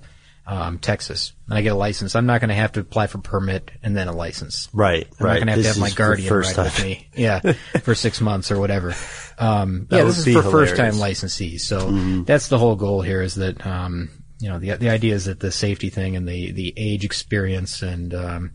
um, 0.51 0.79
Texas, 0.79 1.33
and 1.49 1.57
I 1.57 1.63
get 1.63 1.69
a 1.69 1.77
license. 1.77 2.17
I'm 2.17 2.27
not 2.27 2.41
going 2.41 2.49
to 2.49 2.57
have 2.57 2.73
to 2.73 2.81
apply 2.81 3.07
for 3.07 3.19
permit 3.19 3.71
and 3.85 3.97
then 3.97 4.09
a 4.09 4.13
license. 4.13 4.69
right, 4.73 5.07
I'm 5.21 5.25
right. 5.25 5.35
not 5.35 5.35
going 5.37 5.47
to 5.47 5.53
have 5.53 5.63
This 5.63 5.75
to 5.75 5.81
have 5.81 5.91
my 5.91 5.95
guardian 5.95 6.35
ride 6.35 6.55
time. 6.57 6.65
with 6.65 6.83
me. 6.83 7.09
Yeah, 7.15 7.39
for 7.83 7.95
six 7.95 8.21
months 8.21 8.51
or 8.51 8.59
whatever. 8.59 8.93
Um, 9.39 9.87
yeah, 9.93 10.03
this 10.03 10.27
is 10.27 10.35
for 10.35 10.43
first 10.43 10.75
time 10.75 10.95
licensees. 10.95 11.61
So 11.61 11.93
that's 12.25 12.49
the 12.49 12.59
whole 12.59 12.75
goal 12.75 13.01
here 13.01 13.23
is 13.23 13.37
that, 13.37 13.65
um, 13.65 14.11
you 14.41 14.49
know, 14.49 14.59
the, 14.59 14.73
the 14.73 14.91
idea 14.91 15.15
is 15.15 15.27
that 15.27 15.39
the 15.39 15.53
safety 15.53 15.89
thing 15.89 16.17
and 16.17 16.29
the, 16.29 16.51
the 16.51 16.75
age 16.77 17.05
experience 17.05 17.83
and, 17.83 18.13
um, 18.13 18.51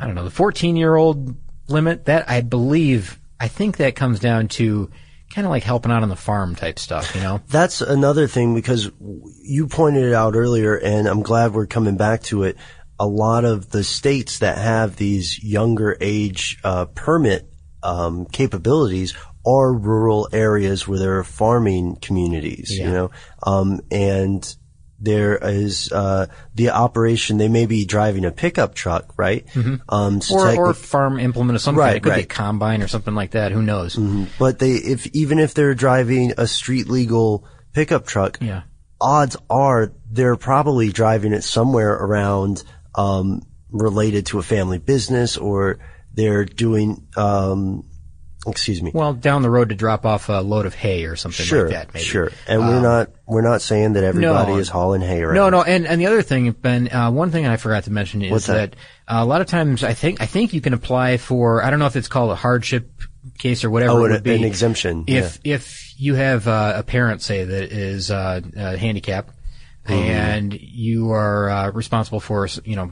I 0.00 0.06
don't 0.06 0.16
know, 0.16 0.24
the 0.24 0.30
14 0.30 0.74
year 0.74 0.96
old 0.96 1.36
limit, 1.68 2.06
that 2.06 2.28
I 2.28 2.40
believe, 2.40 3.20
I 3.38 3.46
think 3.46 3.76
that 3.76 3.94
comes 3.94 4.18
down 4.18 4.48
to 4.48 4.90
kind 5.36 5.44
of 5.46 5.50
like 5.50 5.64
helping 5.64 5.92
out 5.92 6.02
on 6.02 6.08
the 6.08 6.16
farm 6.16 6.54
type 6.54 6.78
stuff, 6.78 7.14
you 7.14 7.20
know? 7.20 7.42
That's 7.48 7.82
another 7.82 8.26
thing 8.26 8.54
because 8.54 8.90
you 9.42 9.66
pointed 9.66 10.04
it 10.04 10.14
out 10.14 10.34
earlier, 10.34 10.76
and 10.76 11.06
I'm 11.06 11.22
glad 11.22 11.52
we're 11.52 11.66
coming 11.66 11.98
back 11.98 12.22
to 12.24 12.44
it. 12.44 12.56
A 12.98 13.06
lot 13.06 13.44
of 13.44 13.68
the 13.68 13.84
states 13.84 14.38
that 14.38 14.56
have 14.56 14.96
these 14.96 15.44
younger 15.44 15.94
age 16.00 16.58
uh, 16.64 16.86
permit 16.86 17.46
um, 17.82 18.24
capabilities 18.24 19.14
are 19.44 19.74
rural 19.74 20.26
areas 20.32 20.88
where 20.88 20.98
there 20.98 21.18
are 21.18 21.24
farming 21.24 21.96
communities, 21.96 22.70
you 22.70 22.90
know, 22.90 23.10
um, 23.42 23.82
and 23.90 24.56
there 24.98 25.36
is 25.36 25.92
uh, 25.92 26.26
the 26.54 26.70
operation. 26.70 27.36
They 27.38 27.48
may 27.48 27.66
be 27.66 27.84
driving 27.84 28.24
a 28.24 28.30
pickup 28.30 28.74
truck, 28.74 29.12
right? 29.18 29.46
Um, 29.88 30.20
so 30.20 30.36
Or, 30.36 30.70
or 30.70 30.74
farm 30.74 31.18
implement 31.18 31.56
of 31.56 31.62
some 31.62 31.74
kind. 31.74 31.80
Right, 31.86 31.96
It 31.96 32.02
could 32.02 32.14
be 32.14 32.20
a 32.22 32.26
combine 32.26 32.82
or 32.82 32.88
something 32.88 33.14
like 33.14 33.32
that. 33.32 33.52
Who 33.52 33.62
knows? 33.62 33.96
but 34.38 34.58
they, 34.58 34.72
if 34.72 35.06
even 35.14 35.38
if 35.38 35.54
they're 35.54 35.74
driving 35.74 36.32
a 36.38 36.46
street 36.46 36.88
legal 36.88 37.46
pickup 37.74 38.06
truck, 38.06 38.38
Yeah. 38.40 38.62
odds 39.00 39.36
are 39.50 39.92
they're 40.10 40.36
probably 40.36 40.90
driving 40.92 41.32
it 41.34 41.42
somewhere 41.42 41.92
around 41.92 42.62
um, 42.94 43.42
related 43.70 44.26
to 44.26 44.38
a 44.38 44.42
family 44.42 44.78
business 44.78 45.36
or 45.36 45.78
they're 46.14 46.46
doing 46.46 47.06
um, 47.16 47.84
excuse 48.46 48.82
me 48.82 48.90
Well, 48.94 49.12
down 49.14 49.42
the 49.42 49.50
road 49.50 49.68
to 49.70 49.74
drop 49.74 50.04
off 50.06 50.28
a 50.28 50.40
load 50.40 50.66
of 50.66 50.74
hay 50.74 51.04
or 51.04 51.16
something 51.16 51.44
sure 51.44 51.64
like 51.68 51.72
that, 51.74 51.94
maybe. 51.94 52.04
sure 52.04 52.30
and 52.46 52.60
we're 52.60 52.80
not 52.80 53.10
we're 53.26 53.42
not 53.42 53.60
saying 53.62 53.94
that 53.94 54.04
everybody 54.04 54.52
No. 54.52 54.58
is 54.58 54.68
hauling 54.68 55.00
hay 55.00 55.22
around 55.22 55.34
No, 55.34 55.50
no, 55.50 55.62
and, 55.62 55.86
and 55.86 56.00
the 56.00 56.06
other 56.06 56.22
thing, 56.22 56.50
Ben, 56.52 56.88
uh, 56.92 57.10
one 57.10 57.30
thing 57.32 57.46
I 57.46 57.56
forgot 57.56 57.84
to 57.84 57.90
mention 57.92 58.22
is 58.22 58.30
What's 58.30 58.46
that? 58.46 58.72
that, 58.72 58.76
uh, 59.08 59.22
a 59.22 59.24
lot 59.24 59.40
of 59.40 59.46
times 59.48 59.82
I 59.84 59.94
think 59.94 60.20
I 60.20 60.26
think 60.26 60.52
you 60.52 60.60
can 60.60 60.74
apply 60.74 61.16
for 61.16 61.62
I 61.64 61.70
don't 61.70 61.78
know 61.78 61.86
if 61.86 61.96
it's 61.96 62.08
called 62.08 62.30
a 62.30 62.36
hardship 62.36 62.90
case 63.38 63.64
or 63.64 63.70
whatever 63.70 63.92
Oh, 63.92 64.02
it 64.04 64.06
an- 64.06 64.12
would 64.12 64.22
be 64.22 64.34
an 64.36 64.44
exemption, 64.44 65.04
If 65.08 65.40
if 65.44 65.94
you 65.98 66.14
have 66.14 66.46
uh, 66.46 66.74
a 66.76 66.82
parent 66.82 67.22
say 67.22 67.44
that 67.44 67.72
is 67.72 68.10
uh, 68.10 68.40
uh, 68.56 68.76
handicapped 68.76 69.32
Mm-hmm. 69.86 69.92
and 70.10 70.52
you 70.52 71.12
are 71.12 71.48
uh, 71.48 71.70
responsible 71.70 72.18
for 72.18 72.48
you 72.64 72.74
know 72.74 72.90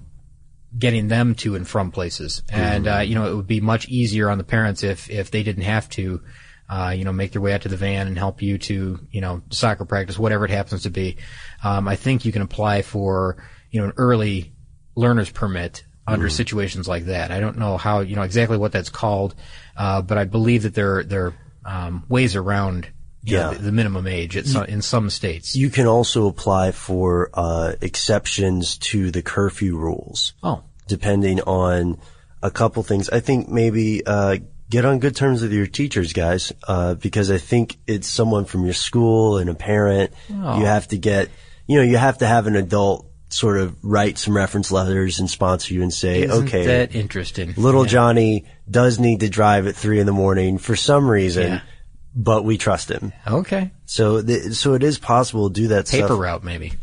getting 0.77 1.09
them 1.09 1.35
to 1.37 1.55
and 1.55 1.67
from 1.67 1.91
places, 1.91 2.43
and 2.51 2.87
Mm-hmm. 2.87 2.97
uh, 2.99 3.01
you 3.01 3.15
know 3.15 3.31
it 3.31 3.35
would 3.35 3.47
be 3.47 3.61
much 3.61 3.89
easier 3.89 4.29
on 4.31 4.39
the 4.39 4.45
parents 4.45 4.83
if 4.83 5.11
if 5.11 5.31
they 5.31 5.43
didn't 5.43 5.65
have 5.65 5.89
to. 5.91 6.23
Uh, 6.67 6.95
you 6.97 7.05
know, 7.05 7.13
make 7.13 7.31
their 7.33 7.43
way 7.43 7.53
out 7.53 7.61
to 7.61 7.69
the 7.69 7.77
van 7.77 8.07
and 8.07 8.17
help 8.17 8.41
you 8.41 8.57
to, 8.57 8.99
you 9.11 9.21
know, 9.21 9.43
soccer 9.51 9.85
practice, 9.85 10.19
whatever 10.19 10.47
it 10.47 10.51
happens 10.51 10.85
to 10.85 10.91
be. 10.91 11.19
Um, 11.63 11.87
I 11.87 11.95
think 11.95 12.25
you 12.25 12.33
can 12.33 12.41
apply 12.41 12.81
for, 12.81 13.37
you 13.71 13.81
know, 13.83 13.89
an 13.89 13.93
early 13.99 14.55
learner's 14.97 15.29
permit 15.29 15.85
under 16.07 16.31
situations 16.31 16.89
like 16.89 17.05
that. 17.05 17.31
I 17.31 17.39
don't 17.39 17.59
know 17.59 17.77
how 17.77 18.01
you 18.01 18.17
know 18.17 18.23
exactly 18.23 18.57
what 18.57 18.73
that's 18.73 18.89
called, 18.89 19.35
uh, 19.77 20.01
but 20.01 20.17
I 20.17 20.25
believe 20.25 20.63
that 20.63 20.75
there 20.75 21.05
there 21.05 21.35
are 21.67 21.87
um, 21.87 22.05
ways 22.09 22.35
around 22.35 22.89
know, 23.25 23.51
Yeah. 23.51 23.51
the, 23.57 23.63
the 23.65 23.73
minimum 23.73 24.07
age 24.07 24.37
at 24.37 24.47
some, 24.47 24.65
in 24.67 24.83
some 24.83 25.11
states. 25.11 25.55
You 25.57 25.71
can 25.71 25.87
also 25.87 26.27
apply 26.29 26.73
for 26.73 27.31
uh, 27.35 27.73
exceptions 27.81 28.77
to 28.79 29.11
the 29.11 29.23
curfew 29.23 29.77
rules. 29.77 30.35
oh, 30.43 30.63
depending 30.87 31.41
on 31.41 31.99
a 32.43 32.51
couple 32.51 32.83
things. 32.83 33.09
I 33.09 33.21
think 33.21 33.49
maybe 33.49 34.05
uh, 34.07 34.37
get 34.69 34.85
on 34.85 34.99
good 34.99 35.17
terms 35.17 35.41
with 35.41 35.51
your 35.53 35.67
teachers, 35.67 36.13
guys, 36.13 36.53
uh, 36.69 36.95
because 36.95 37.31
I 37.31 37.39
think 37.39 37.79
it's 37.87 38.07
someone 38.07 38.45
from 38.45 38.65
your 38.65 38.75
school 38.75 39.39
and 39.39 39.49
a 39.49 39.55
parent. 39.55 40.13
You 40.29 40.37
have 40.67 40.87
to 40.89 40.99
get, 40.99 41.31
you 41.67 41.77
know, 41.79 41.83
you 41.83 41.97
have 41.97 42.19
to 42.19 42.27
have 42.27 42.47
an 42.47 42.55
adult 42.57 43.07
sort 43.31 43.57
of 43.59 43.75
write 43.83 44.19
some 44.19 44.37
reference 44.37 44.71
letters 44.71 45.19
and 45.21 45.31
sponsor 45.31 45.73
you 45.73 45.83
and 45.83 45.93
say, 45.93 46.23
isn't 46.25 46.49
okay, 46.49 46.67
that 46.67 46.95
interesting? 46.95 47.55
little 47.57 47.85
Yeah. 47.85 47.91
Johnny 47.93 48.45
does 48.71 49.01
need 49.01 49.21
to 49.21 49.31
drive 49.31 49.67
at 49.67 49.75
three 49.75 49.99
in 50.01 50.07
the 50.07 50.13
morning 50.13 50.59
for 50.59 50.77
some 50.77 51.09
reason, 51.11 51.51
Yeah. 51.53 51.61
But 52.15 52.45
we 52.45 52.57
trust 52.59 52.91
him. 52.91 53.13
Okay, 53.27 53.71
So, 53.87 54.23
th- 54.23 54.53
so 54.55 54.75
it 54.75 54.83
is 54.83 54.99
possible 54.99 55.49
to 55.49 55.55
do 55.55 55.69
that 55.69 55.89
paper 55.89 56.07
stuff. 56.09 56.19
route 56.21 56.45
maybe. 56.45 56.75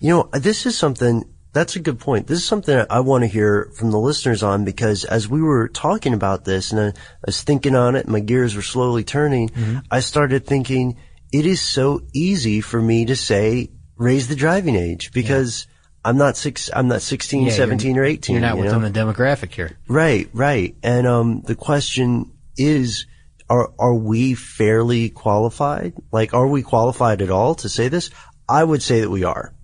You 0.00 0.10
know, 0.10 0.28
this 0.32 0.66
is 0.66 0.76
something, 0.76 1.24
that's 1.52 1.76
a 1.76 1.80
good 1.80 1.98
point. 2.00 2.26
This 2.26 2.38
is 2.40 2.44
something 2.44 2.84
I 2.90 3.00
want 3.00 3.22
to 3.22 3.28
hear 3.28 3.70
from 3.76 3.90
the 3.92 3.98
listeners 3.98 4.42
on 4.42 4.64
because 4.64 5.04
as 5.04 5.28
we 5.28 5.40
were 5.40 5.68
talking 5.68 6.12
about 6.12 6.44
this 6.44 6.72
and 6.72 6.80
I, 6.80 6.86
I 6.88 6.92
was 7.26 7.42
thinking 7.42 7.74
on 7.76 7.94
it, 7.94 8.08
my 8.08 8.20
gears 8.20 8.56
were 8.56 8.62
slowly 8.62 9.04
turning, 9.04 9.48
Mm-hmm. 9.50 9.78
I 9.90 10.00
started 10.00 10.46
thinking 10.46 10.96
it 11.32 11.46
is 11.46 11.60
so 11.60 12.02
easy 12.12 12.60
for 12.60 12.80
me 12.82 13.04
to 13.06 13.16
say 13.16 13.70
raise 13.96 14.26
the 14.28 14.34
driving 14.36 14.74
age 14.76 15.12
because 15.12 15.66
I'm 16.04 16.18
not 16.18 16.36
six, 16.36 16.68
I'm 16.74 16.88
not 16.88 17.00
16, 17.02 17.46
Yeah, 17.46 17.52
17 17.52 17.96
or 17.96 18.04
18. 18.04 18.34
You're 18.34 18.40
not 18.42 18.56
you 18.56 18.64
within 18.64 18.82
know? 18.82 18.88
the 18.88 18.98
demographic 19.00 19.52
here. 19.52 19.78
Right, 19.88 20.28
right. 20.34 20.74
And 20.82 21.06
um, 21.06 21.40
the 21.42 21.54
question 21.54 22.32
is, 22.58 23.06
are 23.48 23.72
are 23.78 23.94
we 23.94 24.34
fairly 24.34 25.10
qualified? 25.10 25.94
Like, 26.12 26.34
are 26.34 26.46
we 26.46 26.62
qualified 26.62 27.22
at 27.22 27.30
all 27.30 27.54
to 27.56 27.68
say 27.68 27.88
this? 27.88 28.10
I 28.48 28.62
would 28.62 28.82
say 28.82 29.00
that 29.00 29.10
we 29.10 29.24
are. 29.24 29.54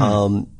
Um, 0.00 0.52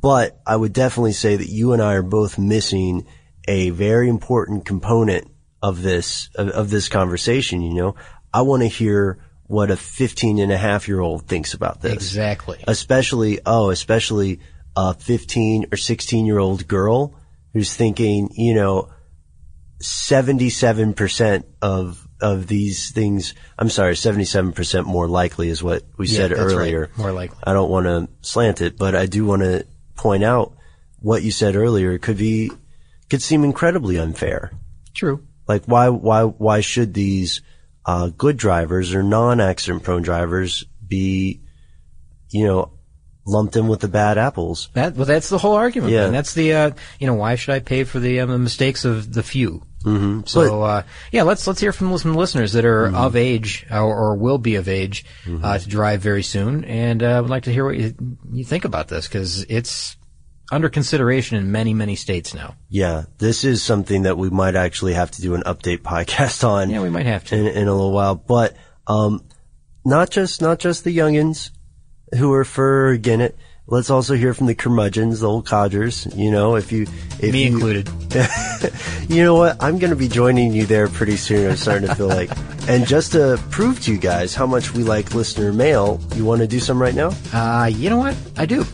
but 0.00 0.38
I 0.46 0.56
would 0.56 0.74
definitely 0.74 1.12
say 1.12 1.36
that 1.36 1.48
you 1.48 1.72
and 1.72 1.82
I 1.82 1.94
are 1.94 2.02
both 2.02 2.38
missing 2.38 3.06
a 3.48 3.70
very 3.70 4.08
important 4.08 4.66
component 4.66 5.30
of 5.62 5.82
this 5.82 6.28
of, 6.34 6.48
of 6.50 6.70
this 6.70 6.88
conversation. 6.90 7.62
You 7.62 7.74
know, 7.74 7.94
I 8.32 8.42
want 8.42 8.62
to 8.62 8.68
hear 8.68 9.18
what 9.46 9.70
a 9.70 9.76
15 9.76 10.38
and 10.38 10.50
a 10.52 10.56
half 10.56 10.88
year 10.88 11.00
old 11.00 11.26
thinks 11.26 11.52
about 11.52 11.82
this 11.82 11.92
Exactly. 11.92 12.64
especially 12.66 13.40
oh 13.44 13.68
especially 13.68 14.40
a 14.74 14.94
15 14.94 15.66
or 15.70 15.76
16 15.76 16.24
year 16.24 16.38
old 16.38 16.66
girl 16.66 17.14
who's 17.52 17.74
thinking 17.74 18.30
you 18.32 18.54
know 18.54 18.90
77% 19.80 21.44
of 21.60 22.08
of 22.32 22.46
these 22.46 22.90
things 22.90 23.34
I'm 23.58 23.68
sorry 23.70 23.94
77% 23.94 24.86
more 24.86 25.06
likely 25.08 25.48
is 25.50 25.62
what 25.62 25.82
we 25.98 26.06
Yeah, 26.08 26.16
said 26.16 26.30
that's 26.30 26.40
right. 26.40 26.52
earlier 26.52 26.90
More 26.96 27.12
likely. 27.12 27.38
I 27.44 27.52
don't 27.52 27.70
want 27.70 27.86
to 27.86 28.08
slant 28.22 28.60
it 28.60 28.78
but 28.78 28.94
I 28.94 29.06
do 29.06 29.24
want 29.26 29.42
to 29.42 29.66
point 29.96 30.24
out 30.24 30.56
what 31.00 31.22
you 31.22 31.30
said 31.30 31.54
earlier 31.54 31.98
could 31.98 32.16
be 32.18 32.50
could 33.10 33.20
seem 33.22 33.44
incredibly 33.44 33.98
unfair 33.98 34.52
True. 34.94 35.22
like 35.46 35.64
why 35.66 35.88
why 35.90 36.22
why 36.24 36.60
should 36.60 36.94
these 36.94 37.42
uh, 37.86 38.08
good 38.16 38.36
drivers 38.38 38.94
or 38.94 39.02
non-accident 39.02 39.82
prone 39.82 40.02
drivers 40.02 40.64
be 40.88 41.42
you 42.30 42.46
know 42.46 42.70
lumped 43.26 43.56
in 43.56 43.68
with 43.68 43.80
the 43.80 43.88
bad 43.88 44.18
apples 44.18 44.68
That 44.74 44.94
well, 44.96 45.06
that's 45.06 45.28
the 45.30 45.38
whole 45.38 45.54
argument. 45.54 45.92
Yeah. 45.92 46.04
man. 46.04 46.12
That's 46.12 46.34
the 46.34 46.52
uh, 46.54 46.70
you 46.98 47.06
know 47.06 47.14
why 47.14 47.36
should 47.36 47.54
I 47.54 47.60
pay 47.60 47.84
for 47.84 47.98
the, 48.00 48.20
um, 48.20 48.30
the 48.30 48.38
mistakes 48.38 48.84
of 48.84 49.12
the 49.12 49.22
few? 49.22 49.62
Mm-hmm. 49.84 50.20
So 50.26 50.62
uh, 50.62 50.82
yeah, 51.12 51.22
let's 51.22 51.46
let's 51.46 51.60
hear 51.60 51.72
from 51.72 51.96
some 51.98 52.14
listeners 52.14 52.52
that 52.54 52.64
are 52.64 52.86
Mm-hmm. 52.86 52.96
of 52.96 53.16
age 53.16 53.66
or, 53.70 53.82
or 53.82 54.16
will 54.16 54.38
be 54.38 54.56
of 54.56 54.68
age 54.68 55.04
uh, 55.42 55.58
to 55.58 55.68
drive 55.68 56.00
very 56.00 56.22
soon, 56.22 56.64
and 56.64 57.02
uh, 57.02 57.18
would 57.22 57.30
like 57.30 57.44
to 57.44 57.52
hear 57.52 57.64
what 57.64 57.76
you, 57.76 57.94
you 58.32 58.44
think 58.44 58.64
about 58.64 58.88
this 58.88 59.06
because 59.06 59.42
it's 59.48 59.96
under 60.52 60.68
consideration 60.68 61.36
in 61.38 61.50
many 61.52 61.72
many 61.74 61.96
states 61.96 62.34
now. 62.34 62.54
yeah 62.68 63.04
this 63.18 63.44
is 63.44 63.62
something 63.62 64.02
that 64.02 64.18
we 64.18 64.28
might 64.28 64.54
actually 64.54 64.92
have 64.92 65.10
to 65.10 65.22
do 65.22 65.34
an 65.34 65.42
update 65.44 65.78
podcast 65.94 66.46
on 66.46 66.68
Yeah, 66.70 66.82
we 66.82 66.90
might 66.90 67.06
have 67.06 67.24
to. 67.24 67.36
in, 67.36 67.46
in 67.46 67.66
a 67.68 67.72
little 67.72 67.92
while 67.92 68.14
but 68.14 68.54
um 68.86 69.24
not 69.86 70.10
just 70.10 70.42
not 70.42 70.58
just 70.58 70.84
the 70.84 70.94
youngins 70.96 71.50
who 72.18 72.30
are 72.34 72.44
for 72.44 72.88
or 72.88 72.90
against 72.90 73.22
it 73.32 73.38
let's 73.66 73.90
also 73.90 74.14
hear 74.14 74.34
from 74.34 74.46
the 74.46 74.54
curmudgeons 74.54 75.20
the 75.20 75.28
old 75.28 75.46
codgers 75.46 76.06
you 76.14 76.30
know 76.30 76.56
if 76.56 76.70
you 76.70 76.82
if 77.20 77.32
Me 77.32 77.44
you, 77.44 77.52
included. 77.52 77.88
You 79.08 79.22
know 79.22 79.34
what? 79.34 79.62
I'm 79.62 79.78
going 79.78 79.90
to 79.90 79.96
be 79.96 80.08
joining 80.08 80.52
you 80.52 80.64
there 80.64 80.88
pretty 80.88 81.16
soon. 81.16 81.50
I'm 81.50 81.56
starting 81.56 81.88
to 81.88 81.94
feel 81.94 82.08
like. 82.08 82.30
And 82.66 82.86
just 82.86 83.12
to 83.12 83.38
prove 83.50 83.82
to 83.82 83.92
you 83.92 83.98
guys 83.98 84.34
how 84.34 84.46
much 84.46 84.72
we 84.72 84.84
like 84.84 85.14
listener 85.14 85.52
mail, 85.52 86.00
you 86.14 86.24
want 86.24 86.40
to 86.40 86.46
do 86.46 86.58
some 86.58 86.80
right 86.80 86.94
now? 86.94 87.10
Uh, 87.30 87.66
you 87.66 87.90
know 87.90 87.98
what? 87.98 88.16
I 88.38 88.46
do. 88.46 88.64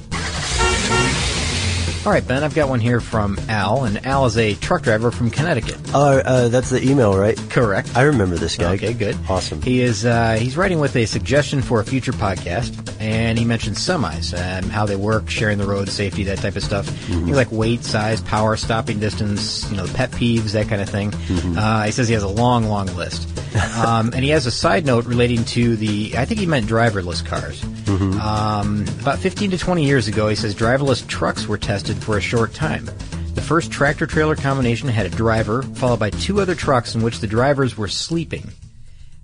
All 2.07 2.13
right, 2.13 2.27
Ben, 2.27 2.43
I've 2.43 2.55
got 2.55 2.71
one 2.71 2.81
here 2.81 2.99
from 2.99 3.39
Al, 3.51 3.85
and 3.85 4.07
Al 4.07 4.25
is 4.25 4.39
a 4.39 4.55
truck 4.55 4.81
driver 4.81 5.11
from 5.11 5.29
Connecticut. 5.31 5.77
Uh, 5.93 6.23
uh, 6.25 6.49
that's 6.49 6.71
the 6.71 6.83
email, 6.83 7.15
right? 7.15 7.37
Correct. 7.51 7.95
I 7.95 8.05
remember 8.05 8.37
this 8.37 8.57
guy. 8.57 8.73
Okay, 8.73 8.95
good. 8.95 9.19
Awesome. 9.29 9.61
He 9.61 9.83
is 9.83 10.07
uh, 10.07 10.39
he's 10.41 10.57
writing 10.57 10.81
with 10.81 10.97
a 10.97 11.05
suggestion 11.05 11.61
for 11.61 11.79
a 11.79 11.85
future 11.85 12.13
podcast, 12.13 12.97
and 13.01 13.39
he 13.39 13.45
mentioned 13.45 13.77
semis 13.77 14.33
and 14.33 14.65
how 14.65 14.87
they 14.87 14.97
work, 14.97 15.29
sharing 15.29 15.59
the 15.59 15.67
road, 15.67 15.91
safety, 15.91 16.25
that 16.25 16.39
type 16.39 16.57
of 16.57 16.63
stuff. 16.63 16.87
Mm-hmm. 16.87 17.27
Things 17.27 17.37
like 17.37 17.53
weight, 17.53 17.85
size, 17.85 18.23
power, 18.23 18.57
stopping 18.57 18.99
distance, 18.99 19.71
you 19.71 19.77
know, 19.77 19.87
pet 19.89 20.11
peeves, 20.11 20.53
that 20.53 20.69
kind 20.69 20.81
of 20.81 20.89
thing. 20.89 21.11
Mm-hmm. 21.11 21.59
Uh, 21.59 21.85
he 21.85 21.93
says 21.93 22.09
he 22.09 22.15
has 22.15 22.23
a 22.23 22.29
long, 22.29 22.65
long 22.65 22.87
list, 22.97 23.29
um, 23.77 24.11
and 24.15 24.25
he 24.25 24.31
has 24.31 24.47
a 24.47 24.51
side 24.51 24.87
note 24.87 25.05
relating 25.05 25.45
to 25.45 25.77
the. 25.77 26.15
I 26.17 26.25
think 26.25 26.41
he 26.41 26.47
meant 26.47 26.67
driverless 26.67 27.23
cars. 27.23 27.61
Mm-hmm. 27.61 28.21
Um, 28.21 28.87
about 29.01 29.19
15 29.19 29.51
to 29.51 29.59
20 29.59 29.85
years 29.85 30.09
ago, 30.09 30.29
he 30.29 30.37
says 30.37 30.55
driverless 30.55 31.07
trucks 31.07 31.47
were 31.49 31.59
tested 31.59 31.90
for 31.99 32.17
a 32.17 32.21
short 32.21 32.55
time. 32.55 32.87
The 33.35 33.43
first 33.43 33.71
tractor 33.71 34.07
trailer 34.07 34.37
combination 34.37 34.89
had 34.89 35.07
a 35.07 35.11
driver, 35.11 35.63
followed 35.63 36.01
by 36.01 36.11
two 36.11 36.41
other 36.41 36.55
trucks 36.55 36.95
in 36.95 37.03
which 37.03 37.21
the 37.21 37.27
drivers 37.27 37.77
were 37.77 37.89
sleeping. 37.89 38.51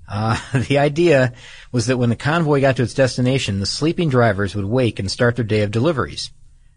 Uh, 0.08 0.38
the 0.68 0.78
idea 0.78 1.32
was 1.72 1.86
that 1.86 1.98
when 1.98 2.10
the 2.10 2.16
convoy 2.16 2.60
got 2.60 2.76
to 2.76 2.82
its 2.82 2.94
destination, 2.94 3.60
the 3.60 3.66
sleeping 3.66 4.08
drivers 4.08 4.54
would 4.54 4.64
wake 4.64 4.98
and 4.98 5.10
start 5.10 5.36
their 5.36 5.44
day 5.44 5.62
of 5.62 5.70
deliveries. 5.70 6.30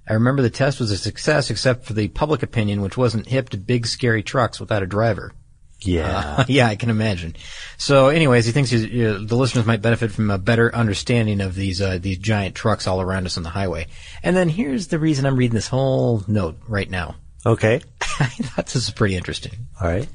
I 0.08 0.14
remember 0.14 0.42
the 0.42 0.50
test 0.50 0.80
was 0.80 0.90
a 0.90 0.98
success 0.98 1.52
except 1.52 1.86
for 1.86 1.94
the 1.94 2.08
public 2.08 2.42
opinion, 2.42 2.82
which 2.82 2.98
wasn't 2.98 3.28
hip 3.28 3.50
to 3.50 3.58
big 3.58 3.86
scary 3.86 4.24
trucks 4.24 4.60
without 4.60 4.82
a 4.82 4.88
driver. 4.88 5.34
Yeah. 5.82 6.46
yeah, 6.48 6.68
I 6.68 6.76
can 6.76 6.90
imagine. 6.90 7.36
So, 7.78 8.10
anyways, 8.10 8.46
he 8.46 8.52
thinks 8.52 8.70
he's, 8.70 8.86
uh, 8.86 9.20
the 9.22 9.36
listeners 9.36 9.66
might 9.66 9.82
benefit 9.82 10.12
from 10.12 10.30
a 10.32 10.38
better 10.38 10.74
understanding 10.76 11.42
of 11.42 11.56
these 11.56 11.82
uh, 11.82 11.98
these 12.02 12.18
giant 12.18 12.56
trucks 12.56 12.88
all 12.88 13.02
around 13.02 13.26
us 13.26 13.38
on 13.38 13.44
the 13.44 13.50
highway. 13.50 13.88
And 14.24 14.36
then 14.36 14.50
here's 14.50 14.88
the 14.88 15.00
reason 15.00 15.26
I'm 15.26 15.36
reading 15.38 15.56
this 15.56 15.68
whole 15.68 16.24
note 16.28 16.58
right 16.68 16.90
now. 16.90 17.16
okay. 17.46 17.82
I 18.20 18.26
thought 18.26 18.66
this 18.66 18.76
is 18.76 18.90
pretty 18.92 19.16
interesting. 19.16 19.54
All 19.82 19.88
right. 19.88 20.10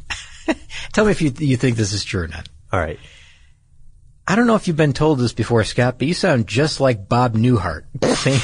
Tell 0.92 1.06
me 1.06 1.10
if 1.12 1.22
you 1.22 1.32
you 1.38 1.56
think 1.56 1.76
this 1.76 1.94
is 1.94 2.04
true 2.04 2.24
or 2.24 2.28
not. 2.28 2.48
All 2.72 2.78
right. 2.80 2.98
I 4.26 4.36
don't 4.36 4.46
know 4.46 4.54
if 4.56 4.68
you've 4.68 4.76
been 4.76 4.94
told 4.94 5.18
this 5.18 5.32
before, 5.34 5.64
Scott, 5.64 5.98
but 5.98 6.08
you 6.08 6.14
sound 6.14 6.46
just 6.46 6.80
like 6.80 7.08
Bob 7.08 7.34
Newhart. 7.34 7.84
Same, 8.16 8.40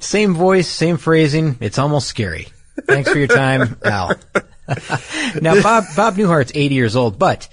same 0.00 0.34
voice, 0.34 0.68
same 0.68 0.96
phrasing. 0.96 1.56
It's 1.60 1.78
almost 1.78 2.08
scary. 2.08 2.48
Thanks 2.86 3.10
for 3.10 3.18
your 3.18 3.28
time, 3.28 3.76
Al. 3.84 4.14
now, 5.40 5.62
Bob 5.62 5.84
Bob 5.94 6.16
Newhart's 6.16 6.52
80 6.54 6.74
years 6.74 6.96
old, 6.96 7.18
but 7.18 7.48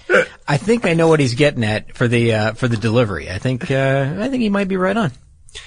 I 0.46 0.56
think 0.56 0.84
I 0.86 0.94
know 0.94 1.08
what 1.08 1.20
he's 1.20 1.34
getting 1.34 1.64
at 1.64 1.94
for 1.94 2.08
the 2.08 2.34
uh, 2.34 2.52
for 2.54 2.68
the 2.68 2.76
delivery. 2.76 3.30
I 3.30 3.38
think 3.38 3.70
uh, 3.70 4.14
I 4.18 4.28
think 4.28 4.42
he 4.42 4.48
might 4.48 4.68
be 4.68 4.76
right 4.76 4.96
on. 4.96 5.12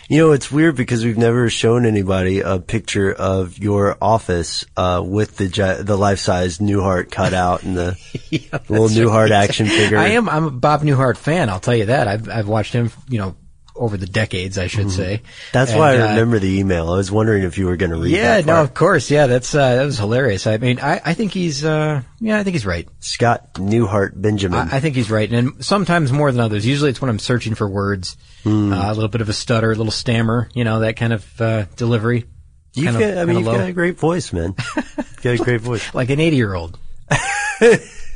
You 0.09 0.17
know, 0.19 0.31
it's 0.33 0.51
weird 0.51 0.75
because 0.75 1.05
we've 1.05 1.17
never 1.17 1.49
shown 1.49 1.85
anybody 1.85 2.41
a 2.41 2.59
picture 2.59 3.13
of 3.13 3.57
your 3.57 3.97
office 4.01 4.65
uh, 4.75 5.01
with 5.05 5.37
the 5.37 5.47
gi- 5.47 5.83
the 5.83 5.97
life 5.97 6.19
size 6.19 6.59
Newhart 6.59 7.09
cut 7.09 7.33
out 7.33 7.63
and 7.63 7.77
the 7.77 7.97
little 8.69 8.89
Newhart 8.89 9.31
action 9.31 9.67
figure. 9.67 9.97
I 9.97 10.09
am 10.09 10.27
I'm 10.27 10.45
a 10.45 10.51
Bob 10.51 10.81
Newhart 10.81 11.17
fan. 11.17 11.49
I'll 11.49 11.59
tell 11.59 11.75
you 11.75 11.85
that. 11.85 12.07
I've 12.07 12.29
I've 12.29 12.47
watched 12.47 12.73
him, 12.73 12.91
you 13.07 13.19
know, 13.19 13.35
over 13.77 13.95
the 13.97 14.05
decades, 14.07 14.57
I 14.57 14.67
should 14.67 14.91
say. 14.91 15.21
That's 15.53 15.73
why 15.73 15.93
And, 15.93 16.03
I 16.03 16.07
uh, 16.07 16.09
remember 16.11 16.39
the 16.39 16.59
email. 16.59 16.91
I 16.91 16.97
was 16.97 17.11
wondering 17.11 17.43
if 17.43 17.57
you 17.57 17.67
were 17.67 17.75
going 17.77 17.91
to 17.91 17.97
read 17.97 18.11
Yeah, 18.11 18.41
no, 18.41 18.61
of 18.61 18.73
course. 18.73 19.09
Yeah, 19.11 19.27
that's 19.27 19.53
uh, 19.53 19.75
that 19.75 19.85
was 19.85 19.97
hilarious. 19.97 20.47
I 20.47 20.57
mean, 20.57 20.79
I, 20.79 20.99
I 21.05 21.13
think 21.13 21.31
he's 21.33 21.63
uh, 21.63 22.01
yeah, 22.19 22.39
I 22.39 22.43
think 22.43 22.55
he's 22.55 22.65
right. 22.65 22.87
Scott 22.99 23.53
Newhart 23.55 24.19
Benjamin. 24.19 24.59
I, 24.69 24.77
I 24.77 24.79
think 24.79 24.95
he's 24.95 25.09
right, 25.11 25.31
and 25.31 25.63
sometimes 25.63 26.11
more 26.11 26.31
than 26.31 26.41
others. 26.41 26.65
Usually, 26.65 26.89
it's 26.89 27.01
when 27.01 27.09
I'm 27.09 27.19
searching 27.19 27.55
for 27.55 27.67
words, 27.69 28.17
uh, 28.45 28.49
a 28.49 28.93
little 28.93 29.07
bit 29.09 29.21
of 29.21 29.29
a 29.29 29.33
stutter, 29.33 29.71
a 29.71 29.75
little 29.75 29.91
stammer, 29.91 30.49
you 30.53 30.63
know, 30.63 30.79
that 30.81 30.95
kind 30.95 31.13
of 31.13 31.41
uh, 31.41 31.65
delivery. 31.75 32.25
You've 32.73 32.93
kind 32.93 33.03
of- 33.03 33.17
I 33.17 33.25
mean, 33.25 33.37
you've 33.37 33.47
low. 33.47 33.57
got 33.57 33.69
a 33.69 33.73
great 33.73 33.97
voice, 33.97 34.31
man. 34.33 34.53
you've 34.75 35.21
got 35.23 35.33
a 35.33 35.37
great 35.43 35.61
voice. 35.69 35.93
Like 35.95 36.09
an 36.11 36.19
80 36.19 36.35
year 36.35 36.53
old. 36.53 36.77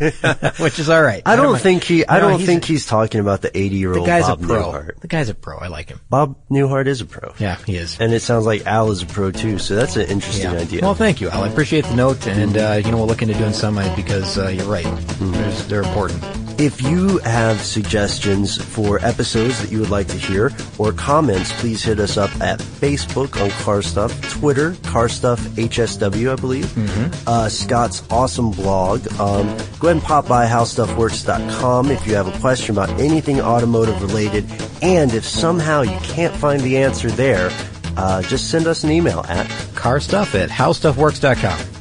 which 0.60 0.80
is 0.80 0.90
all 0.90 1.02
right. 1.02 1.22
I 1.26 1.36
don't 1.36 1.52
mind. 1.52 1.62
think 1.64 1.84
he. 1.84 2.08
I 2.08 2.20
No, 2.20 2.30
don't 2.30 2.40
he's 2.40 2.48
think 2.48 2.64
a- 2.64 2.68
he's 2.68 2.86
talking 2.86 3.22
about 3.22 3.42
the 3.42 3.56
80 3.58 3.76
year 3.76 3.94
old. 3.94 4.04
the 4.06 4.10
guy's 4.10 4.24
Bob 4.28 4.44
a 4.44 4.48
pro. 4.48 4.64
Newhart. 4.64 5.00
The 5.00 5.08
guy's 5.08 5.30
a 5.30 5.36
pro. 5.36 5.58
I 5.58 5.68
like 5.68 5.90
him. 5.90 6.00
Bob 6.10 6.38
Newhart 6.50 6.88
is 6.88 7.02
a 7.02 7.06
pro. 7.06 7.34
Yeah, 7.40 7.58
he 7.66 7.76
is. 7.76 8.00
And 8.00 8.12
it 8.14 8.22
sounds 8.22 8.46
like 8.46 8.66
Al 8.66 8.90
is 8.92 9.04
a 9.04 9.06
pro 9.06 9.32
too, 9.32 9.60
so 9.60 9.76
that's 9.76 9.96
an 9.96 10.08
interesting 10.10 10.52
Yeah. 10.52 10.60
idea. 10.60 10.82
Well, 10.82 10.96
thank 10.96 11.22
you, 11.22 11.30
Al. 11.30 11.44
I 11.44 11.48
appreciate 11.48 11.86
the 11.86 11.96
note, 11.96 12.28
and 12.28 12.58
uh, 12.58 12.82
you 12.84 12.92
know 12.92 12.98
we'll 12.98 13.08
look 13.08 13.22
into 13.22 13.36
doing 13.36 13.54
some 13.54 13.76
because 13.96 14.38
uh, 14.38 14.48
you're 14.50 14.66
right. 14.66 14.86
Mm-hmm. 14.86 15.70
They're 15.70 15.84
important. 15.84 16.22
If 16.58 16.80
you 16.82 17.18
have 17.20 17.60
suggestions 17.62 18.64
for 18.64 19.00
episodes 19.04 19.60
that 19.62 19.72
you 19.72 19.80
would 19.80 19.90
like 19.90 20.08
to 20.10 20.18
hear 20.18 20.52
or 20.78 20.92
comments, 20.94 21.52
please 21.60 21.82
hit 21.84 22.00
us 22.00 22.18
up 22.18 22.30
at 22.40 22.60
Facebook 22.60 23.42
on 23.42 23.50
Car 23.64 23.82
Stuff, 23.82 24.12
Twitter, 24.30 24.76
Car 24.84 25.10
Stuff 25.10 25.40
HSW, 25.40 26.32
I 26.32 26.36
believe, 26.36 26.66
Mm-hmm. 26.66 27.28
uh, 27.28 27.50
Scott's 27.50 28.04
awesome 28.12 28.52
blog. 28.52 29.08
Um, 29.20 29.48
go 29.80 29.88
ahead 29.88 29.98
and 29.98 30.02
pop 30.04 30.28
by 30.28 30.46
howstuffworks.com 30.46 31.90
if 31.90 32.06
you 32.06 32.14
have 32.14 32.28
a 32.28 32.40
question 32.40 32.76
about 32.76 32.90
anything 33.00 33.42
automotive 33.42 34.00
related. 34.02 34.46
And 34.84 35.14
if 35.16 35.26
somehow 35.26 35.82
you 35.82 35.98
can't 36.04 36.36
find 36.36 36.62
the 36.62 36.78
answer 36.78 37.10
there, 37.10 37.50
uh, 37.98 38.22
just 38.24 38.52
send 38.52 38.68
us 38.68 38.84
an 38.84 38.92
email 38.92 39.26
at 39.30 39.50
Car 39.74 40.00
stuff 40.00 40.36
at 40.36 40.50
howstuffworks.com. 40.50 41.81